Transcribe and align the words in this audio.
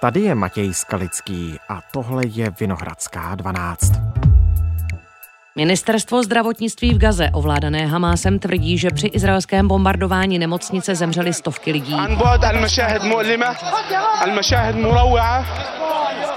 Tady 0.00 0.20
je 0.20 0.34
Matěj 0.34 0.74
Skalický 0.74 1.58
a 1.68 1.80
tohle 1.92 2.22
je 2.26 2.52
Vinohradská 2.60 3.34
12. 3.34 3.92
Ministerstvo 5.56 6.22
zdravotnictví 6.22 6.94
v 6.94 6.98
Gaze, 6.98 7.30
ovládané 7.32 7.86
Hamásem, 7.86 8.38
tvrdí, 8.38 8.78
že 8.78 8.90
při 8.90 9.06
izraelském 9.06 9.68
bombardování 9.68 10.38
nemocnice 10.38 10.94
zemřely 10.94 11.32
stovky 11.32 11.72
lidí. 11.72 11.96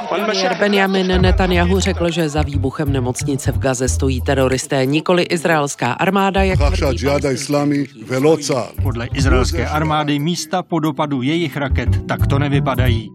Premiér 0.10 0.58
Benjamin 0.60 1.22
Netanyahu 1.22 1.80
řekl, 1.80 2.12
že 2.12 2.30
za 2.30 2.42
výbuchem 2.42 2.92
nemocnice 2.92 3.52
v 3.52 3.60
Gaze 3.60 3.90
stojí 3.90 4.22
teroristé, 4.22 4.86
nikoli 4.86 5.24
izraelská 5.24 5.94
armáda, 5.94 6.44
jak 6.44 6.60
tvrdí 6.60 6.76
Podle 8.84 9.06
izraelské 9.06 9.68
armády 9.68 10.20
místa 10.20 10.64
po 10.64 10.80
dopadu 10.80 11.22
jejich 11.22 11.58
raket 11.58 12.08
takto 12.08 12.40
nevypadají. 12.40 13.12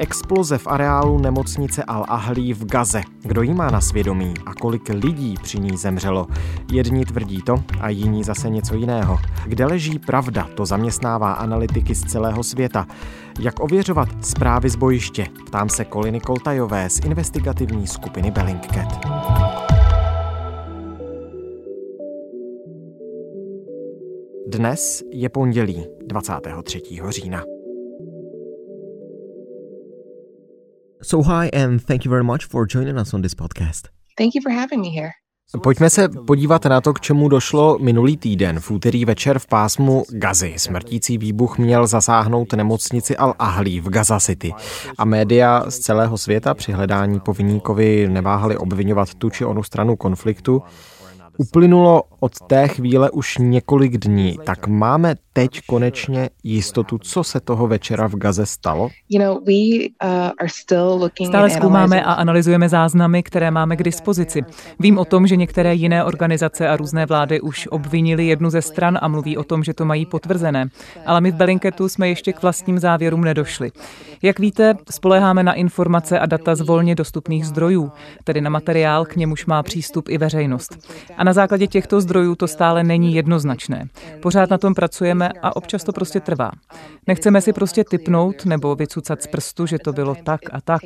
Exploze 0.00 0.58
v 0.58 0.66
areálu 0.66 1.18
nemocnice 1.18 1.82
Al-Ahlí 1.82 2.54
v 2.54 2.64
Gaze. 2.64 3.02
Kdo 3.22 3.42
jí 3.42 3.54
má 3.54 3.70
na 3.70 3.80
svědomí 3.80 4.34
a 4.46 4.54
kolik 4.54 4.88
lidí 4.88 5.34
při 5.42 5.60
ní 5.60 5.76
zemřelo? 5.76 6.26
Jedni 6.72 7.04
tvrdí 7.04 7.42
to 7.42 7.54
a 7.80 7.88
jiní 7.88 8.24
zase 8.24 8.50
něco 8.50 8.74
jiného. 8.74 9.18
Kde 9.46 9.66
leží 9.66 9.98
pravda, 9.98 10.48
to 10.54 10.66
zaměstnává 10.66 11.32
analytiky 11.32 11.94
z 11.94 12.04
celého 12.04 12.42
světa. 12.42 12.86
Jak 13.40 13.60
ověřovat 13.60 14.08
zprávy 14.20 14.70
z 14.70 14.76
bojiště? 14.76 15.26
Ptám 15.46 15.68
se 15.68 15.84
Koliny 15.84 16.20
Koltajové 16.20 16.90
z 16.90 16.98
investigativní 16.98 17.86
skupiny 17.86 18.30
Bellingcat. 18.30 19.06
Dnes 24.46 25.02
je 25.12 25.28
pondělí 25.28 25.86
23. 26.06 26.82
října. 27.08 27.57
So 31.02 31.22
hi 31.22 31.48
and 31.52 31.80
thank 31.80 32.04
you 32.04 32.10
very 32.10 32.24
much 32.24 32.44
for 32.44 32.66
joining 32.66 32.98
us 32.98 33.14
on 33.14 33.22
this 33.22 33.34
podcast. 33.34 33.88
Thank 34.16 34.34
you 34.34 34.42
for 34.42 34.52
having 34.52 34.80
me 34.80 34.88
here. 34.88 35.10
Pojďme 35.62 35.90
se 35.90 36.08
podívat 36.26 36.64
na 36.64 36.80
to, 36.80 36.94
k 36.94 37.00
čemu 37.00 37.28
došlo 37.28 37.78
minulý 37.78 38.16
týden. 38.16 38.60
V 38.60 38.70
úterý 38.70 39.04
večer 39.04 39.38
v 39.38 39.46
pásmu 39.46 40.04
Gazy 40.10 40.54
smrtící 40.56 41.18
výbuch 41.18 41.58
měl 41.58 41.86
zasáhnout 41.86 42.52
nemocnici 42.52 43.16
Al-Ahlí 43.16 43.80
v 43.80 43.88
Gaza 43.88 44.20
City. 44.20 44.52
A 44.98 45.04
média 45.04 45.64
z 45.68 45.78
celého 45.78 46.18
světa 46.18 46.54
při 46.54 46.72
hledání 46.72 47.20
povinníkovi 47.20 48.08
neváhali 48.08 48.56
obvinovat 48.56 49.14
tu 49.14 49.30
či 49.30 49.44
onu 49.44 49.62
stranu 49.62 49.96
konfliktu. 49.96 50.62
Uplynulo 51.40 52.02
od 52.20 52.32
té 52.46 52.68
chvíle 52.68 53.10
už 53.10 53.38
několik 53.38 53.96
dní, 53.96 54.38
tak 54.44 54.66
máme 54.66 55.14
teď 55.32 55.60
konečně 55.66 56.30
jistotu, 56.44 56.98
co 56.98 57.24
se 57.24 57.40
toho 57.40 57.66
večera 57.66 58.08
v 58.08 58.14
Gaze 58.14 58.46
stalo? 58.46 58.88
Uh, 59.14 59.28
Stále 61.28 61.50
zkoumáme 61.50 62.04
a 62.04 62.12
analyzujeme 62.12 62.68
záznamy, 62.68 63.22
které 63.22 63.50
máme 63.50 63.76
k 63.76 63.82
dispozici. 63.82 64.42
Vím 64.80 64.98
o 64.98 65.04
tom, 65.04 65.26
že 65.26 65.36
některé 65.36 65.74
jiné 65.74 66.04
organizace 66.04 66.68
a 66.68 66.76
různé 66.76 67.06
vlády 67.06 67.40
už 67.40 67.66
obvinili 67.66 68.26
jednu 68.26 68.50
ze 68.50 68.62
stran 68.62 68.98
a 69.02 69.08
mluví 69.08 69.36
o 69.36 69.44
tom, 69.44 69.64
že 69.64 69.74
to 69.74 69.84
mají 69.84 70.06
potvrzené. 70.06 70.68
Ale 71.06 71.20
my 71.20 71.30
v 71.30 71.34
Bellingcatu 71.34 71.88
jsme 71.88 72.08
ještě 72.08 72.32
k 72.32 72.42
vlastním 72.42 72.78
závěrům 72.78 73.24
nedošli. 73.24 73.70
Jak 74.22 74.38
víte, 74.38 74.74
spoleháme 74.90 75.42
na 75.42 75.52
informace 75.52 76.18
a 76.18 76.26
data 76.26 76.54
z 76.54 76.60
volně 76.60 76.94
dostupných 76.94 77.46
zdrojů, 77.46 77.92
tedy 78.24 78.40
na 78.40 78.50
materiál, 78.50 79.04
k 79.04 79.16
němuž 79.16 79.46
má 79.46 79.62
přístup 79.62 80.08
i 80.08 80.18
veřejnost. 80.18 80.88
A 81.16 81.24
na 81.28 81.32
základě 81.32 81.66
těchto 81.66 82.00
zdrojů 82.00 82.34
to 82.34 82.48
stále 82.48 82.84
není 82.84 83.14
jednoznačné. 83.14 83.88
Pořád 84.22 84.50
na 84.50 84.58
tom 84.58 84.74
pracujeme 84.74 85.28
a 85.42 85.56
občas 85.56 85.84
to 85.84 85.92
prostě 85.92 86.20
trvá. 86.20 86.50
Nechceme 87.06 87.40
si 87.40 87.52
prostě 87.52 87.84
typnout 87.84 88.44
nebo 88.44 88.74
vycucat 88.74 89.22
z 89.22 89.26
prstu, 89.26 89.66
že 89.66 89.78
to 89.78 89.92
bylo 89.92 90.14
tak 90.14 90.40
a 90.52 90.60
tak. 90.60 90.82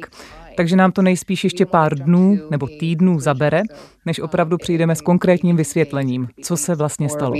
Takže 0.56 0.76
nám 0.76 0.92
to 0.92 1.02
nejspíš 1.02 1.44
ještě 1.44 1.66
pár 1.66 1.94
dnů 1.94 2.38
nebo 2.50 2.66
týdnů 2.66 3.20
zabere, 3.20 3.62
než 4.06 4.20
opravdu 4.20 4.58
přijdeme 4.58 4.96
s 4.96 5.00
konkrétním 5.00 5.56
vysvětlením, 5.56 6.28
co 6.42 6.56
se 6.56 6.74
vlastně 6.74 7.08
stalo. 7.08 7.34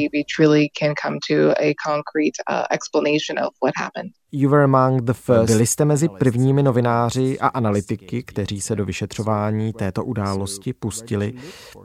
You 4.33 4.51
were 4.51 4.65
among 4.65 5.03
the 5.03 5.12
first. 5.12 5.47
Byli 5.53 5.67
jste 5.67 5.84
mezi 5.84 6.09
prvními 6.09 6.62
novináři 6.62 7.39
a 7.39 7.49
analytiky, 7.49 8.22
kteří 8.22 8.61
se 8.61 8.77
do 8.77 8.84
vyšetřování 8.84 9.72
této 9.72 10.05
události 10.05 10.72
pustili. 10.72 11.33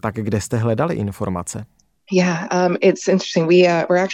Tak 0.01 0.15
kde 0.15 0.41
jste 0.41 0.57
hledali 0.57 0.95
informace? 0.95 1.65
Um, 2.67 2.77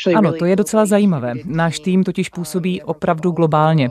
uh, 0.08 0.18
ano, 0.18 0.34
to 0.34 0.46
je 0.46 0.56
docela 0.56 0.86
zajímavé. 0.86 1.34
Náš 1.46 1.80
tým 1.80 2.04
totiž 2.04 2.30
působí 2.30 2.82
opravdu 2.82 3.32
globálně. 3.32 3.90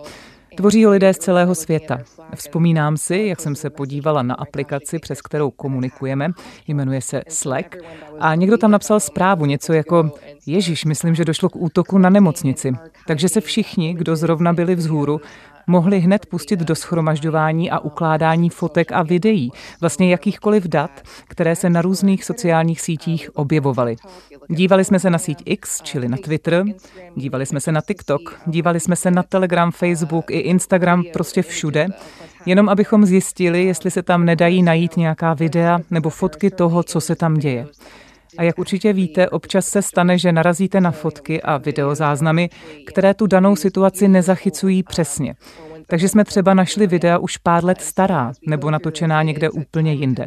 Tvoří 0.57 0.85
ho 0.85 0.91
lidé 0.91 1.15
z 1.15 1.19
celého 1.19 1.55
světa. 1.55 1.99
Vzpomínám 2.35 2.97
si, 2.97 3.17
jak 3.17 3.41
jsem 3.41 3.55
se 3.55 3.71
podívala 3.71 4.23
na 4.23 4.35
aplikaci, 4.35 4.99
přes 4.99 5.23
kterou 5.23 5.51
komunikujeme, 5.51 6.29
jmenuje 6.69 7.01
se 7.01 7.23
Slack, 7.29 7.77
a 8.21 8.35
někdo 8.35 8.59
tam 8.59 8.71
napsal 8.71 9.01
zprávu, 9.01 9.47
něco 9.47 9.73
jako 9.73 10.11
Ježíš, 10.47 10.85
myslím, 10.85 11.15
že 11.15 11.25
došlo 11.25 11.49
k 11.49 11.57
útoku 11.57 11.99
na 11.99 12.11
nemocnici. 12.11 12.73
Takže 13.07 13.29
se 13.29 13.41
všichni, 13.41 13.95
kdo 13.95 14.17
zrovna 14.17 14.53
byli 14.53 14.75
vzhůru, 14.75 15.21
mohli 15.67 16.01
hned 16.01 16.27
pustit 16.27 16.61
do 16.61 16.75
schromažďování 16.75 17.71
a 17.71 17.79
ukládání 17.79 18.51
fotek 18.51 18.93
a 18.93 19.03
videí, 19.03 19.51
vlastně 19.81 20.11
jakýchkoliv 20.11 20.65
dat, 20.65 20.91
které 21.29 21.57
se 21.57 21.71
na 21.71 21.83
různých 21.83 22.25
sociálních 22.25 22.81
sítích 22.81 23.37
objevovaly. 23.37 23.97
Dívali 24.49 24.85
jsme 24.85 24.99
se 24.99 25.11
na 25.11 25.19
síť 25.19 25.43
X, 25.45 25.83
čili 25.83 26.09
na 26.09 26.17
Twitter, 26.17 26.65
dívali 27.17 27.47
jsme 27.47 27.61
se 27.61 27.73
na 27.73 27.81
TikTok, 27.81 28.41
dívali 28.47 28.81
jsme 28.81 28.97
se 28.97 29.11
na 29.11 29.23
Telegram, 29.23 29.73
Facebook 29.73 30.31
i 30.31 30.39
Instagram, 30.39 31.03
prostě 31.13 31.43
všude, 31.43 31.87
jenom 32.47 32.69
abychom 32.69 33.07
zjistili, 33.07 33.65
jestli 33.65 33.91
se 33.91 34.03
tam 34.03 34.25
nedají 34.25 34.63
najít 34.63 34.97
nějaká 34.97 35.35
videa 35.35 35.81
nebo 35.91 36.11
fotky 36.11 36.51
toho, 36.51 36.83
co 36.83 37.01
se 37.01 37.17
tam 37.17 37.35
děje. 37.35 37.67
A 38.39 38.43
jak 38.43 38.59
určitě 38.59 38.93
víte, 38.93 39.29
občas 39.29 39.67
se 39.67 39.83
stane, 39.83 40.19
že 40.19 40.33
narazíte 40.33 40.81
na 40.81 40.91
fotky 40.91 41.43
a 41.43 41.57
videozáznamy, 41.57 42.51
které 42.87 43.15
tu 43.15 43.27
danou 43.27 43.57
situaci 43.57 44.09
nezachycují 44.09 44.83
přesně. 44.83 45.35
Takže 45.87 46.09
jsme 46.09 46.25
třeba 46.25 46.55
našli 46.55 46.87
videa 46.87 47.19
už 47.19 47.37
pár 47.37 47.65
let 47.65 47.81
stará 47.81 48.33
nebo 48.47 48.71
natočená 48.71 49.23
někde 49.23 49.51
úplně 49.51 49.93
jinde. 49.93 50.25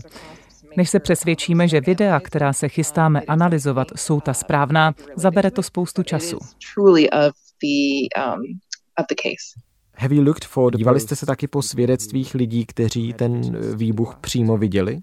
Než 0.77 0.89
se 0.89 0.99
přesvědčíme, 0.99 1.67
že 1.67 1.81
videa, 1.81 2.19
která 2.19 2.53
se 2.53 2.69
chystáme 2.69 3.21
analyzovat, 3.21 3.87
jsou 3.95 4.21
ta 4.21 4.33
správná, 4.33 4.93
zabere 5.15 5.51
to 5.51 5.63
spoustu 5.63 6.03
času. 6.03 6.39
Have 9.97 10.15
you 10.15 10.23
looked 10.23 10.45
for... 10.45 10.75
Dívali 10.75 10.99
jste 10.99 11.15
se 11.15 11.25
taky 11.25 11.47
po 11.47 11.61
svědectvích 11.61 12.33
lidí, 12.33 12.65
kteří 12.65 13.13
ten 13.13 13.57
výbuch 13.75 14.17
přímo 14.21 14.57
viděli? 14.57 14.99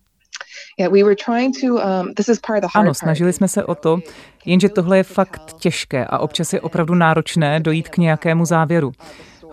Um, 0.80 2.12
ano, 2.74 2.94
snažili 2.94 3.32
jsme 3.32 3.48
se 3.48 3.64
o 3.64 3.74
to, 3.74 3.98
jenže 4.44 4.68
tohle 4.68 4.96
je 4.96 5.02
fakt 5.02 5.52
těžké 5.52 6.04
a 6.04 6.18
občas 6.18 6.52
je 6.52 6.60
opravdu 6.60 6.94
náročné 6.94 7.60
dojít 7.60 7.88
k 7.88 7.98
nějakému 7.98 8.44
závěru. 8.44 8.92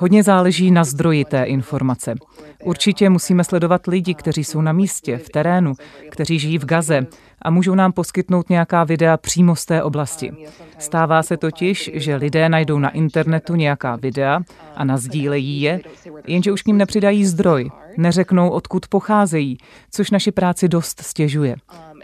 Hodně 0.02 0.24
záleží 0.24 0.72
na 0.72 0.84
zdroji 0.84 1.26
té 1.26 1.44
informace. 1.44 2.16
Určitě 2.64 3.10
musíme 3.10 3.44
sledovat 3.44 3.88
lidi, 3.88 4.14
kteří 4.14 4.44
jsou 4.44 4.62
na 4.62 4.72
místě, 4.72 5.18
v 5.18 5.30
terénu, 5.30 5.74
kteří 6.10 6.40
žijí 6.40 6.58
v 6.58 6.66
Gaze 6.66 7.08
a 7.42 7.50
můžou 7.50 7.76
nám 7.76 7.92
poskytnout 7.92 8.50
nějaká 8.50 8.84
videa 8.84 9.18
přímo 9.18 9.56
z 9.56 9.66
té 9.66 9.84
oblasti. 9.84 10.32
Stává 10.78 11.24
se 11.24 11.38
totiž, 11.38 11.92
že 11.94 12.16
lidé 12.16 12.50
najdou 12.50 12.80
na 12.80 12.90
internetu 12.90 13.56
nějaká 13.56 13.96
videa 13.96 14.40
a 14.76 14.84
nazdílejí 14.84 15.62
je, 15.62 15.82
jenže 16.28 16.52
už 16.52 16.62
k 16.62 16.68
ním 16.68 16.78
nepřidají 16.78 17.26
zdroj, 17.26 17.72
neřeknou, 17.98 18.50
odkud 18.50 18.88
pocházejí, 18.88 19.58
což 19.92 20.12
naši 20.12 20.31
práci 20.31 20.68
dost 20.68 21.02
stěžuje. 21.02 21.56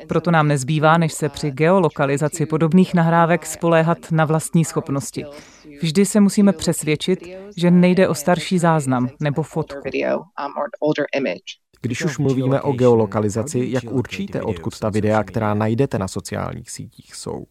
Proto 0.07 0.31
nám 0.31 0.47
nezbývá, 0.47 0.97
než 0.97 1.13
se 1.13 1.29
při 1.29 1.51
geolokalizaci 1.51 2.45
podobných 2.45 2.93
nahrávek 2.93 3.45
spoléhat 3.45 4.11
na 4.11 4.25
vlastní 4.25 4.65
schopnosti. 4.65 5.25
Vždy 5.81 6.05
se 6.05 6.19
musíme 6.19 6.53
přesvědčit, 6.53 7.19
že 7.57 7.71
nejde 7.71 8.07
o 8.07 8.15
starší 8.15 8.59
záznam 8.59 9.09
nebo 9.19 9.43
fotku. 9.43 9.79
Když 11.81 12.03
už 12.05 12.17
mluvíme 12.17 12.61
o 12.61 12.71
geolokalizaci, 12.71 13.67
jak 13.69 13.83
určíte, 13.83 14.41
odkud 14.41 14.79
ta 14.79 14.89
videa, 14.89 15.23
která 15.23 15.53
najdete 15.53 15.99
na 15.99 16.07
sociálních 16.07 16.71
sítích, 16.71 17.15
jsou? 17.15 17.45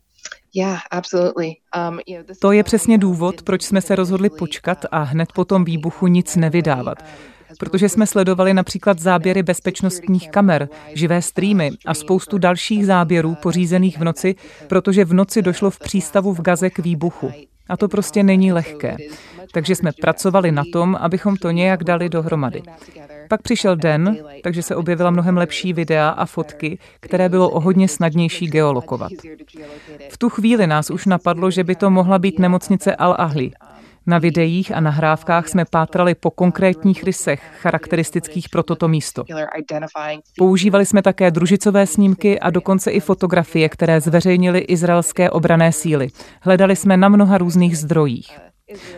Um, 1.88 1.98
to 2.40 2.52
je 2.52 2.62
přesně 2.62 2.98
důvod, 2.98 3.42
proč 3.42 3.62
jsme 3.62 3.80
se 3.80 3.96
rozhodli 3.96 4.30
počkat 4.30 4.84
a 4.90 5.02
hned 5.02 5.32
po 5.32 5.44
tom 5.44 5.64
výbuchu 5.64 6.06
nic 6.06 6.36
nevydávat 6.36 6.98
protože 7.58 7.88
jsme 7.88 8.06
sledovali 8.06 8.54
například 8.54 8.98
záběry 8.98 9.42
bezpečnostních 9.42 10.30
kamer, 10.30 10.68
živé 10.94 11.22
streamy 11.22 11.70
a 11.86 11.94
spoustu 11.94 12.38
dalších 12.38 12.86
záběrů 12.86 13.34
pořízených 13.42 13.98
v 13.98 14.04
noci, 14.04 14.34
protože 14.66 15.04
v 15.04 15.14
noci 15.14 15.42
došlo 15.42 15.70
v 15.70 15.78
přístavu 15.78 16.34
v 16.34 16.40
Gaze 16.40 16.70
k 16.70 16.78
výbuchu. 16.78 17.32
A 17.68 17.76
to 17.76 17.88
prostě 17.88 18.22
není 18.22 18.52
lehké. 18.52 18.96
Takže 19.52 19.74
jsme 19.74 19.90
pracovali 20.00 20.52
na 20.52 20.62
tom, 20.72 20.96
abychom 21.00 21.36
to 21.36 21.50
nějak 21.50 21.84
dali 21.84 22.08
dohromady. 22.08 22.62
Pak 23.28 23.42
přišel 23.42 23.76
den, 23.76 24.16
takže 24.42 24.62
se 24.62 24.76
objevila 24.76 25.10
mnohem 25.10 25.36
lepší 25.36 25.72
videa 25.72 26.08
a 26.08 26.26
fotky, 26.26 26.78
které 27.00 27.28
bylo 27.28 27.50
o 27.50 27.60
hodně 27.60 27.88
snadnější 27.88 28.46
geolokovat. 28.46 29.12
V 30.08 30.18
tu 30.18 30.28
chvíli 30.28 30.66
nás 30.66 30.90
už 30.90 31.06
napadlo, 31.06 31.50
že 31.50 31.64
by 31.64 31.74
to 31.74 31.90
mohla 31.90 32.18
být 32.18 32.38
nemocnice 32.38 32.96
Al-Ahli. 32.98 33.50
Na 34.06 34.18
videích 34.18 34.76
a 34.76 34.80
nahrávkách 34.80 35.48
jsme 35.48 35.64
pátrali 35.64 36.14
po 36.14 36.30
konkrétních 36.30 37.04
rysech 37.04 37.42
charakteristických 37.60 38.48
pro 38.48 38.62
toto 38.62 38.88
místo. 38.88 39.24
Používali 40.38 40.86
jsme 40.86 41.02
také 41.02 41.30
družicové 41.30 41.86
snímky 41.86 42.40
a 42.40 42.50
dokonce 42.50 42.90
i 42.90 43.00
fotografie, 43.00 43.68
které 43.68 44.00
zveřejnili 44.00 44.58
izraelské 44.58 45.30
obrané 45.30 45.72
síly. 45.72 46.08
Hledali 46.40 46.76
jsme 46.76 46.96
na 46.96 47.08
mnoha 47.08 47.38
různých 47.38 47.78
zdrojích. 47.78 48.38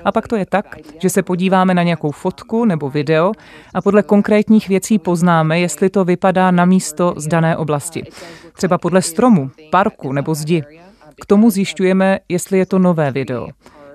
A 0.05 0.13
pak 0.13 0.29
to 0.29 0.37
je 0.37 0.47
tak, 0.47 0.77
že 1.03 1.11
se 1.11 1.23
podíváme 1.23 1.75
na 1.75 1.83
nějakou 1.83 2.11
fotku 2.11 2.65
nebo 2.65 2.91
video 2.91 3.33
a 3.75 3.83
podle 3.83 4.03
konkrétních 4.03 4.69
věcí 4.69 4.99
poznáme, 4.99 5.61
jestli 5.61 5.91
to 5.91 6.05
vypadá 6.05 6.51
na 6.51 6.65
místo 6.65 7.15
z 7.17 7.27
dané 7.27 7.57
oblasti. 7.57 8.05
Třeba 8.53 8.79
podle 8.79 9.03
stromu, 9.03 9.51
parku 9.71 10.13
nebo 10.13 10.35
zdi. 10.35 10.63
K 11.23 11.27
tomu 11.27 11.51
zjišťujeme, 11.51 12.19
jestli 12.29 12.59
je 12.59 12.67
to 12.67 12.79
nové 12.79 13.11
video. 13.11 13.49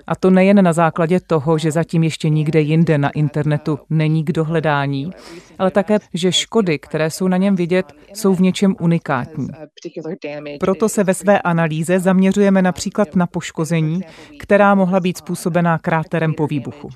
A 0.08 0.16
to 0.16 0.30
nejen 0.30 0.64
na 0.64 0.74
základě 0.74 1.20
toho, 1.20 1.58
že 1.58 1.72
zatím 1.72 2.04
ještě 2.04 2.30
nikde 2.30 2.62
jinde 2.62 2.98
na 2.98 3.10
internetu 3.10 3.80
není 3.90 4.24
k 4.24 4.32
dohledání, 4.32 5.12
ale 5.60 5.72
také, 5.72 5.98
že 6.14 6.32
škody, 6.32 6.80
které 6.80 7.10
jsou 7.10 7.28
na 7.28 7.38
něm 7.38 7.56
vidět, 7.56 7.94
jsou 8.14 8.36
v 8.36 8.42
něčem 8.42 8.76
unikátní. 8.80 9.48
Proto 10.60 10.90
se 10.90 11.04
ve 11.04 11.14
své 11.14 11.42
analýze 11.42 12.00
zaměřujeme 12.00 12.62
například 12.62 13.16
na 13.16 13.28
poškození, 13.28 14.02
která 14.40 14.76
mohla 14.76 15.00
být 15.00 15.18
způsobená 15.18 15.78
kráterem 15.78 16.34
po 16.34 16.48
výbuchu. 16.48 16.90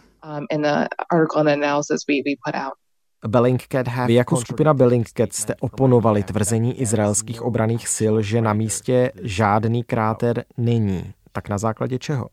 Vy 4.08 4.14
jako 4.14 4.38
skupina 4.38 4.74
Bellingcat 4.74 5.34
jste 5.34 5.56
oponovali 5.56 6.24
tvrzení 6.24 6.82
izraelských 6.82 7.42
obraných 7.42 7.88
sil, 7.98 8.14
že 8.22 8.42
na 8.42 8.54
místě 8.54 9.12
žádný 9.22 9.84
kráter 9.84 10.44
není. 10.58 11.14
Tak 11.36 11.50
na 11.50 11.58
základě 11.58 12.00
čeho? 12.00 12.28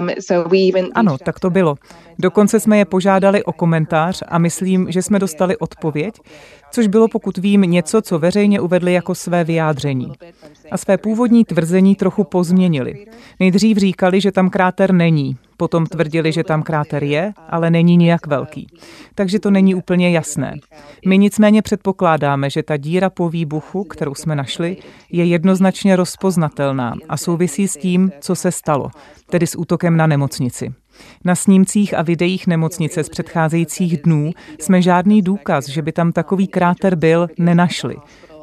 Um, 0.00 0.10
ano, 0.94 1.18
tak 1.18 1.40
to 1.40 1.50
bylo. 1.50 1.74
Dokonce 2.18 2.60
jsme 2.60 2.78
je 2.78 2.84
požádali 2.84 3.44
o 3.44 3.52
komentář 3.52 4.22
a 4.28 4.38
myslím, 4.38 4.92
že 4.92 5.02
jsme 5.02 5.18
dostali 5.18 5.56
odpověď, 5.56 6.14
což 6.70 6.86
bylo, 6.86 7.08
pokud 7.08 7.38
vím, 7.38 7.60
něco, 7.60 8.02
co 8.02 8.18
veřejně 8.18 8.60
uvedli 8.60 8.92
jako 8.92 9.14
své 9.14 9.44
vyjádření. 9.44 10.12
A 10.70 10.76
své 10.76 10.98
původní 10.98 11.44
tvrzení 11.44 11.96
trochu 11.96 12.24
pozměnili. 12.24 13.06
Nejdřív 13.40 13.76
říkali, 13.76 14.20
že 14.20 14.32
tam 14.32 14.50
kráter 14.50 14.92
není, 14.92 15.36
potom 15.60 15.86
tvrdili, 15.86 16.32
že 16.32 16.44
tam 16.44 16.62
kráter 16.62 17.04
je, 17.04 17.32
ale 17.48 17.70
není 17.70 17.96
nijak 17.96 18.26
velký. 18.26 18.66
Takže 19.14 19.38
to 19.38 19.50
není 19.50 19.74
úplně 19.74 20.10
jasné. 20.10 20.56
My 21.06 21.18
nicméně 21.18 21.62
předpokládáme, 21.62 22.50
že 22.50 22.62
ta 22.62 22.76
díra 22.76 23.10
po 23.10 23.28
výbuchu, 23.28 23.84
kterou 23.84 24.14
jsme 24.14 24.36
našli, 24.36 24.76
je 25.12 25.24
jednoznačně 25.24 25.96
rozpoznatelná 25.96 26.94
a 27.08 27.16
souvisí 27.16 27.68
s 27.68 27.76
tím, 27.76 28.12
co 28.20 28.34
se 28.34 28.52
stalo, 28.52 28.90
tedy 29.30 29.46
s 29.46 29.58
útokem 29.58 29.96
na 29.96 30.06
nemocnici. 30.06 30.72
Na 31.24 31.34
snímcích 31.34 31.94
a 31.94 32.02
videích 32.02 32.46
nemocnice 32.46 33.04
z 33.04 33.08
předcházejících 33.08 34.02
dnů 34.02 34.32
jsme 34.58 34.82
žádný 34.82 35.22
důkaz, 35.22 35.68
že 35.68 35.82
by 35.82 35.92
tam 35.92 36.12
takový 36.12 36.48
kráter 36.48 36.96
byl, 36.96 37.28
nenašli. 37.38 37.96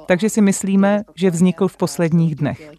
Takže 0.07 0.29
si 0.29 0.41
myslíme, 0.41 1.03
že 1.15 1.29
vznikl 1.29 1.67
v 1.67 1.77
posledních 1.77 2.35
dnech. 2.35 2.71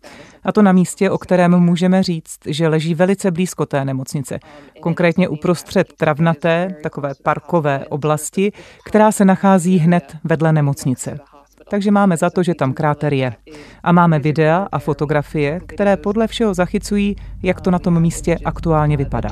A 0.45 0.53
to 0.53 0.63
na 0.63 0.73
místě, 0.73 1.11
o 1.11 1.19
kterém 1.19 1.61
můžeme 1.61 2.03
říct, 2.03 2.39
že 2.47 2.69
leží 2.69 2.95
velice 2.95 3.31
blízko 3.31 3.67
té 3.67 3.85
nemocnice. 3.85 4.39
Konkrétně 4.81 5.29
uprostřed 5.29 5.93
travnaté, 5.97 6.77
takové 6.83 7.13
parkové 7.23 7.85
oblasti, 7.89 8.53
která 8.85 9.13
se 9.13 9.25
nachází 9.25 9.79
hned 9.79 10.17
vedle 10.25 10.53
nemocnice 10.53 11.19
takže 11.71 11.91
máme 11.91 12.17
za 12.17 12.31
to, 12.31 12.43
že 12.43 12.55
tam 12.55 12.73
kráter 12.73 13.13
je. 13.13 13.33
A 13.83 13.93
máme 13.93 14.19
videa 14.19 14.69
a 14.73 14.79
fotografie, 14.79 15.61
které 15.67 15.97
podle 15.97 16.27
všeho 16.27 16.55
zachycují, 16.55 17.17
jak 17.43 17.61
to 17.61 17.71
na 17.71 17.79
tom 17.79 18.01
místě 18.01 18.37
aktuálně 18.45 18.97
vypadá. 18.97 19.29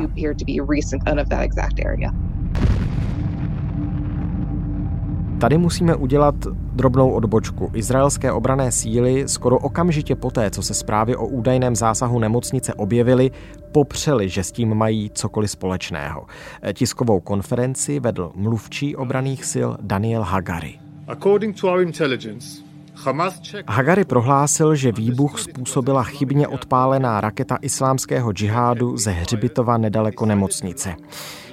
Tady 5.40 5.58
musíme 5.58 5.94
udělat 5.94 6.34
drobnou 6.72 7.10
odbočku. 7.10 7.70
Izraelské 7.74 8.32
obrané 8.32 8.72
síly 8.72 9.28
skoro 9.28 9.58
okamžitě 9.58 10.16
poté, 10.16 10.50
co 10.50 10.62
se 10.62 10.74
zprávy 10.74 11.16
o 11.16 11.26
údajném 11.26 11.76
zásahu 11.76 12.18
nemocnice 12.18 12.74
objevily, 12.74 13.30
popřeli, 13.72 14.28
že 14.28 14.44
s 14.44 14.52
tím 14.52 14.74
mají 14.74 15.10
cokoliv 15.14 15.50
společného. 15.50 16.26
Tiskovou 16.72 17.20
konferenci 17.20 18.00
vedl 18.00 18.32
mluvčí 18.34 18.96
obraných 18.96 19.44
sil 19.52 19.70
Daniel 19.80 20.22
Hagari. 20.22 20.78
Hagari 23.68 24.04
prohlásil, 24.04 24.74
že 24.74 24.92
výbuch 24.92 25.40
způsobila 25.40 26.02
chybně 26.02 26.48
odpálená 26.48 27.20
raketa 27.20 27.58
islámského 27.62 28.32
džihádu 28.32 28.96
ze 28.96 29.10
hřbitova 29.10 29.78
nedaleko 29.78 30.26
nemocnice. 30.26 30.94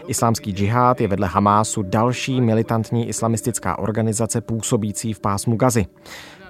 Islámský 0.08 0.52
džihad 0.52 1.02
je 1.02 1.08
vedle 1.08 1.28
Hamásu 1.28 1.84
další 1.84 2.42
militantní 2.42 3.08
islamistická 3.08 3.80
organizace 3.80 4.42
působící 4.42 5.14
v 5.14 5.20
pásmu 5.20 5.56
Gazy. 5.56 5.86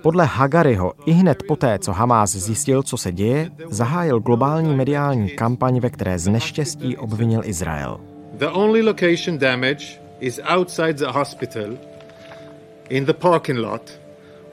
Podle 0.02 0.26
Hagariho 0.26 0.94
i 1.06 1.12
hned 1.12 1.44
poté, 1.48 1.80
co 1.80 1.92
Hamás 1.92 2.32
zjistil, 2.32 2.84
co 2.84 2.98
se 2.98 3.12
děje, 3.12 3.50
zahájil 3.70 4.20
globální 4.20 4.76
mediální 4.76 5.30
kampaň, 5.30 5.80
ve 5.80 5.90
které 5.90 6.20
z 6.20 6.28
neštěstí 6.28 6.98
obvinil 6.98 7.42
Izrael. 7.44 8.00
The 8.34 8.48
only 8.48 8.82
location 8.82 9.38
damage 9.38 9.86
is 10.20 10.42
outside 10.56 10.94
the 10.94 11.08
hospital 11.08 11.78
in 12.90 13.06
the 13.06 13.14
parking 13.14 13.60
lot 13.60 14.00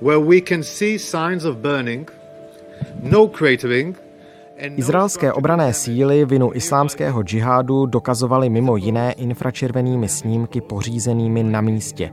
where 0.01 0.19
we 0.19 0.41
can 0.41 0.63
see 0.63 0.99
signs 0.99 1.45
of 1.45 1.57
burning, 1.57 2.13
no 3.03 3.29
cratering, 3.29 4.10
Izraelské 4.61 5.33
obrané 5.33 5.73
síly 5.73 6.25
vinu 6.25 6.51
islámského 6.55 7.23
džihádu 7.23 7.87
dokazovaly 7.87 8.51
mimo 8.51 8.77
jiné 8.77 9.13
infračervenými 9.13 10.09
snímky 10.09 10.61
pořízenými 10.61 11.43
na 11.43 11.61
místě 11.61 12.11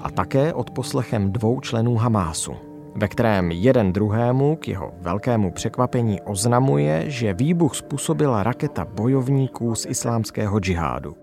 a 0.00 0.10
také 0.10 0.54
od 0.54 0.70
poslechem 0.70 1.32
dvou 1.32 1.60
členů 1.60 1.94
Hamásu, 1.94 2.52
ve 2.94 3.08
kterém 3.08 3.50
jeden 3.50 3.92
druhému 3.92 4.56
k 4.56 4.68
jeho 4.68 4.92
velkému 5.00 5.52
překvapení 5.52 6.20
oznamuje, 6.20 7.10
že 7.10 7.34
výbuch 7.34 7.74
způsobila 7.74 8.42
raketa 8.42 8.84
bojovníků 8.84 9.74
z 9.74 9.86
islámského 9.86 10.60
džihádu. 10.60 11.14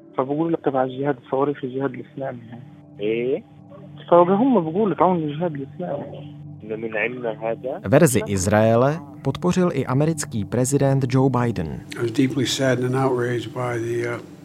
Verzi 7.88 8.22
Izraele 8.28 9.00
podpořil 9.22 9.70
i 9.74 9.86
americký 9.86 10.46
prezident 10.46 11.06
Joe 11.10 11.30
Biden. 11.30 11.80
Uh, 11.98 12.10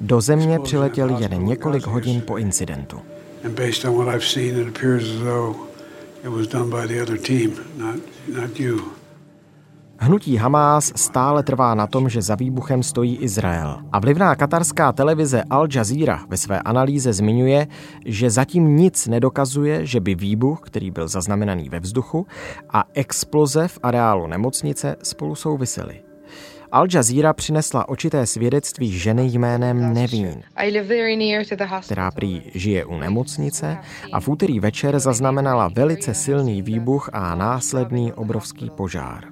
Do 0.01 0.21
země 0.21 0.59
přiletěl 0.59 1.09
jen 1.19 1.45
několik 1.45 1.87
hodin 1.87 2.21
po 2.21 2.37
incidentu. 2.37 2.97
Hnutí 10.03 10.37
Hamás 10.37 10.93
stále 10.97 11.43
trvá 11.43 11.75
na 11.75 11.87
tom, 11.87 12.09
že 12.09 12.23
za 12.23 12.35
výbuchem 12.35 12.83
stojí 12.83 13.17
Izrael. 13.17 13.79
A 13.93 14.01
vlivná 14.01 14.35
katarská 14.35 14.93
televize 14.93 15.43
Al 15.51 15.69
Jazeera 15.75 16.25
ve 16.29 16.37
své 16.37 16.61
analýze 16.61 17.13
zmiňuje, 17.13 17.67
že 18.07 18.31
zatím 18.31 18.77
nic 18.77 19.07
nedokazuje, 19.07 19.87
že 19.87 20.01
by 20.01 20.15
výbuch, 20.15 20.61
který 20.61 20.91
byl 20.91 21.09
zaznamenaný 21.09 21.69
ve 21.69 21.81
vzduchu, 21.81 22.27
a 22.71 22.85
exploze 22.95 23.69
v 23.69 23.79
areálu 23.83 24.27
nemocnice 24.27 24.97
spolu 25.03 25.35
souvisely. 25.35 26.10
Al 26.73 26.87
Jazeera 26.95 27.33
přinesla 27.33 27.89
očité 27.89 28.27
svědectví 28.27 28.99
ženy 28.99 29.25
jménem 29.25 29.95
Nevin, 29.95 30.43
která 31.83 32.11
prý 32.11 32.43
žije 32.55 32.85
u 32.85 32.97
nemocnice 32.97 33.79
a 34.13 34.21
v 34.21 34.29
úterý 34.29 34.61
večer 34.61 34.99
zaznamenala 34.99 35.71
velice 35.75 36.15
silný 36.15 36.63
výbuch 36.63 37.11
a 37.13 37.35
následný 37.35 38.13
obrovský 38.13 38.71
požár. 38.71 39.25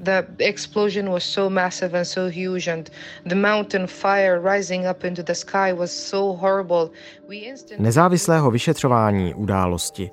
Nezávislého 7.78 8.50
vyšetřování 8.50 9.35
události 9.35 10.11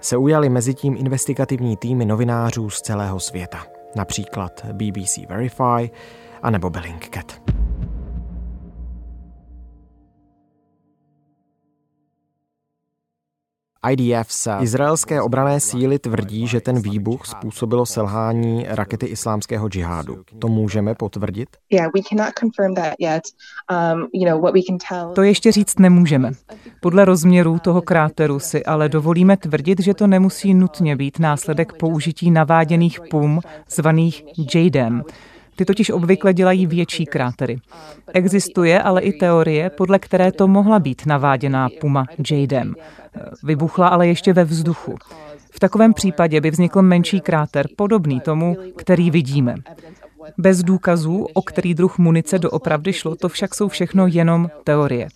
se 0.00 0.16
ujali 0.16 0.48
mezitím 0.48 0.96
investigativní 0.96 1.76
týmy 1.76 2.04
novinářů 2.04 2.70
z 2.70 2.80
celého 2.80 3.20
světa, 3.20 3.66
například 3.96 4.64
BBC 4.72 5.18
Verify, 5.28 5.90
anebo 6.44 6.70
Bellingcat. 6.70 7.40
IDF 13.90 14.32
se 14.32 14.56
izraelské 14.60 15.22
obrané 15.22 15.60
síly 15.60 15.98
tvrdí, 15.98 16.46
že 16.46 16.60
ten 16.60 16.80
výbuch 16.80 17.26
způsobilo 17.26 17.86
selhání 17.86 18.66
rakety 18.68 19.06
islámského 19.06 19.68
džihádu. 19.68 20.22
To 20.38 20.48
můžeme 20.48 20.94
potvrdit? 20.94 21.48
Um, 23.92 24.08
to 25.14 25.22
ještě 25.22 25.52
říct 25.52 25.78
nemůžeme. 25.78 26.30
Podle 26.80 27.04
rozměrů 27.04 27.58
toho 27.58 27.82
kráteru 27.82 28.38
si 28.38 28.64
ale 28.64 28.88
dovolíme 28.88 29.36
tvrdit, 29.36 29.80
že 29.80 29.94
to 29.94 30.06
nemusí 30.06 30.54
nutně 30.54 30.96
být 30.96 31.18
následek 31.18 31.72
použití 31.72 32.30
naváděných 32.30 33.00
pum 33.10 33.40
zvaných 33.68 34.24
JDAM, 34.54 35.02
Ty 35.56 35.64
totiž 35.64 35.90
obvykle 35.90 36.34
dělají 36.34 36.66
větší 36.66 37.06
krátery. 37.06 37.60
Existuje 38.14 38.82
ale 38.82 39.00
i 39.00 39.12
teorie, 39.12 39.70
podle 39.70 39.98
které 39.98 40.32
to 40.32 40.48
mohla 40.48 40.78
být 40.78 41.06
naváděná 41.06 41.68
puma 41.80 42.06
Jadem. 42.30 42.74
Vybuchla 43.42 43.88
ale 43.88 44.06
ještě 44.06 44.32
ve 44.32 44.44
vzduchu. 44.44 44.94
V 45.52 45.60
takovém 45.60 45.94
případě 45.94 46.40
by 46.40 46.50
vznikl 46.50 46.82
menší 46.82 47.20
kráter, 47.20 47.66
podobný 47.76 48.20
tomu, 48.20 48.56
který 48.76 49.10
vidíme. 49.10 49.54
Bez 50.38 50.62
důkazů, 50.62 51.26
o 51.34 51.42
který 51.42 51.74
druh 51.74 51.98
munice 51.98 52.38
doopravdy 52.38 52.92
šlo, 52.92 53.16
to 53.16 53.28
však 53.28 53.54
jsou 53.54 53.68
všechno 53.68 54.06
jenom 54.06 54.50
teorie. 54.64 55.08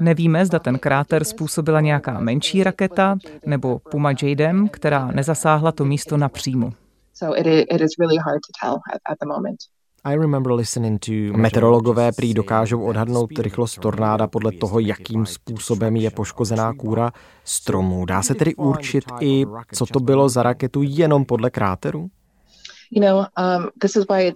Nevíme, 0.00 0.46
zda 0.46 0.58
ten 0.58 0.78
kráter 0.78 1.24
způsobila 1.24 1.80
nějaká 1.80 2.20
menší 2.20 2.64
raketa 2.64 3.16
nebo 3.46 3.78
Puma 3.78 4.10
Jadem, 4.22 4.68
která 4.68 5.06
nezasáhla 5.06 5.72
to 5.72 5.84
místo 5.84 6.16
napřímo. 6.16 6.72
Meteorologové 11.36 12.12
prý 12.12 12.34
dokážou 12.34 12.82
odhadnout 12.82 13.38
rychlost 13.38 13.78
tornáda 13.78 14.26
podle 14.26 14.52
toho, 14.52 14.78
jakým 14.78 15.26
způsobem 15.26 15.96
je 15.96 16.10
poškozená 16.10 16.74
kůra 16.74 17.12
stromu. 17.44 18.04
Dá 18.04 18.22
se 18.22 18.34
tedy 18.34 18.54
určit 18.54 19.04
i, 19.20 19.44
co 19.74 19.86
to 19.86 20.00
bylo 20.00 20.28
za 20.28 20.42
raketu 20.42 20.80
jenom 20.82 21.24
podle 21.24 21.50
kráteru? 21.50 22.10
Um, 22.96 23.68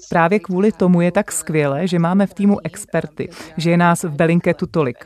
Právě 0.09 0.39
kvůli 0.39 0.73
tomu 0.73 1.01
je 1.01 1.13
tak 1.13 1.33
skvělé, 1.33 1.87
že 1.89 1.99
máme 1.99 2.27
v 2.27 2.35
týmu 2.35 2.59
experty, 2.65 3.29
že 3.57 3.71
je 3.71 3.77
nás 3.77 4.05
v 4.05 4.11
Belinketu 4.11 4.67
tolik. 4.67 5.05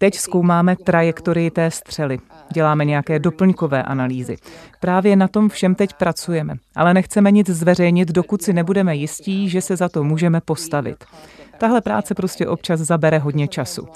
Teď 0.00 0.14
zkoumáme 0.14 0.76
trajektorii 0.76 1.50
té 1.50 1.70
střely. 1.70 2.18
Děláme 2.52 2.84
nějaké 2.84 3.18
doplňkové 3.18 3.82
analýzy. 3.82 4.36
Právě 4.80 5.16
na 5.16 5.28
tom 5.28 5.48
všem 5.48 5.74
teď 5.74 5.94
pracujeme, 5.94 6.54
ale 6.76 6.94
nechceme 6.94 7.30
nic 7.30 7.50
zveřejnit, 7.50 8.08
dokud 8.08 8.42
si 8.42 8.52
nebudeme 8.52 8.96
jistí, 8.96 9.48
že 9.48 9.60
se 9.60 9.76
za 9.76 9.88
to 9.88 10.04
můžeme 10.04 10.40
postavit. 10.40 11.04
Tahle 11.58 11.80
práce 11.80 12.14
prostě 12.14 12.46
občas 12.46 12.80
zabere 12.80 13.18
hodně 13.18 13.48
času. 13.48 13.88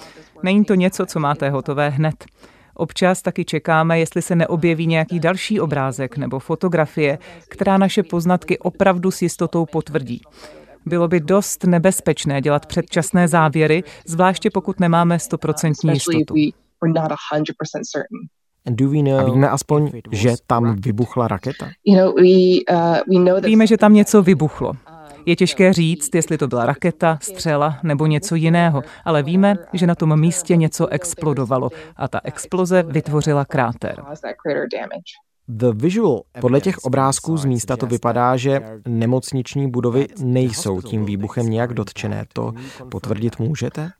Není 0.42 0.64
to 0.64 0.74
něco, 0.74 1.06
co 1.06 1.20
máte 1.20 1.50
hotové 1.50 1.88
hned. 1.88 2.24
Občas 2.74 3.22
taky 3.22 3.44
čekáme, 3.44 3.98
jestli 3.98 4.22
se 4.22 4.36
neobjeví 4.36 4.86
nějaký 4.86 5.20
další 5.20 5.60
obrázek 5.60 6.16
nebo 6.16 6.38
fotografie, 6.38 7.18
která 7.48 7.78
naše 7.78 8.02
poznatky 8.02 8.58
opravdu 8.58 9.10
s 9.10 9.22
jistotou 9.22 9.66
potvrdí. 9.66 10.20
Bylo 10.86 11.08
by 11.08 11.20
dost 11.20 11.64
nebezpečné 11.64 12.40
dělat 12.40 12.66
předčasné 12.66 13.28
závěry, 13.28 13.82
zvláště 14.06 14.50
pokud 14.50 14.80
nemáme 14.80 15.18
stoprocentní 15.18 15.90
jistotu. 15.90 16.34
A 19.18 19.24
víme 19.24 19.48
aspoň, 19.50 19.90
že 20.12 20.34
tam 20.46 20.76
vybuchla 20.76 21.28
raketa? 21.28 21.68
Uh, 21.86 23.40
víme, 23.44 23.66
že 23.66 23.76
tam 23.76 23.94
něco 23.94 24.22
vybuchlo. 24.22 24.72
Je 25.26 25.36
těžké 25.36 25.72
říct, 25.72 26.14
jestli 26.14 26.38
to 26.38 26.48
byla 26.48 26.66
raketa, 26.66 27.18
střela 27.22 27.78
nebo 27.82 28.06
něco 28.06 28.34
jiného, 28.34 28.82
ale 29.04 29.22
víme, 29.22 29.54
že 29.72 29.86
na 29.86 29.94
tom 29.94 30.20
místě 30.20 30.56
něco 30.56 30.86
explodovalo 30.86 31.70
a 31.96 32.08
ta 32.08 32.20
exploze 32.24 32.82
vytvořila 32.82 33.44
kráter. 33.44 34.02
The 35.48 35.66
visual. 35.74 36.22
Podle 36.40 36.60
těch 36.60 36.78
obrázků 36.78 37.36
z 37.36 37.44
místa 37.44 37.76
to 37.76 37.86
vypadá, 37.86 38.36
že 38.36 38.60
nemocniční 38.88 39.70
budovy 39.70 40.06
nejsou 40.18 40.80
tím 40.80 41.04
výbuchem 41.04 41.46
nějak 41.46 41.74
dotčené. 41.74 42.24
To 42.32 42.52
potvrdit 42.90 43.38
můžete? 43.38 43.90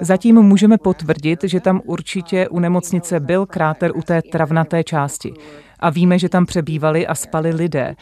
Zatím 0.00 0.42
můžeme 0.42 0.78
potvrdit, 0.78 1.40
že 1.44 1.60
tam 1.60 1.80
určitě 1.84 2.48
u 2.48 2.58
nemocnice 2.58 3.20
byl 3.20 3.46
kráter 3.46 3.96
u 3.96 4.02
té 4.02 4.22
travnaté 4.22 4.84
části. 4.84 5.32
A 5.80 5.90
víme, 5.90 6.18
že 6.18 6.28
tam 6.28 6.46
přebývali 6.46 7.06
a 7.06 7.14
spali 7.14 7.50
lidé. 7.50 7.94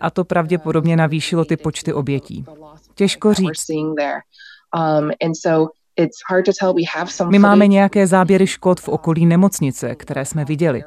A 0.00 0.10
to 0.10 0.24
pravděpodobně 0.24 0.96
navýšilo 0.96 1.44
ty 1.44 1.56
počty 1.56 1.92
obětí. 1.92 2.44
Těžko 2.94 3.34
říct. 3.34 3.66
My 7.28 7.38
máme 7.38 7.66
nějaké 7.66 8.06
záběry 8.06 8.46
škod 8.46 8.80
v 8.80 8.88
okolí 8.88 9.26
nemocnice, 9.26 9.94
které 9.94 10.24
jsme 10.24 10.44
viděli, 10.44 10.82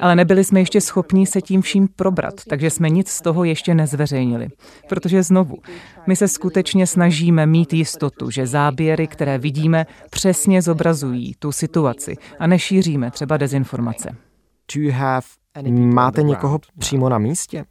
ale 0.00 0.16
nebyli 0.16 0.44
jsme 0.44 0.60
ještě 0.60 0.80
schopni 0.80 1.26
se 1.26 1.40
tím 1.40 1.62
vším 1.62 1.88
probrat, 1.96 2.34
takže 2.48 2.70
jsme 2.70 2.90
nic 2.90 3.08
z 3.08 3.20
toho 3.20 3.44
ještě 3.44 3.74
nezveřejnili. 3.74 4.48
Protože 4.88 5.22
znovu, 5.22 5.56
my 6.06 6.16
se 6.16 6.28
skutečně 6.28 6.86
snažíme 6.86 7.46
mít 7.46 7.72
jistotu, 7.72 8.30
že 8.30 8.46
záběry, 8.46 9.06
které 9.06 9.38
vidíme, 9.38 9.86
přesně 10.10 10.62
zobrazují 10.62 11.34
tu 11.38 11.52
situaci 11.52 12.16
a 12.38 12.46
nešíříme 12.46 13.10
třeba 13.10 13.36
dezinformace. 13.36 14.16
Máte 15.70 16.22
někoho 16.22 16.58
přímo 16.78 17.08
na 17.08 17.18
místě? 17.18 17.64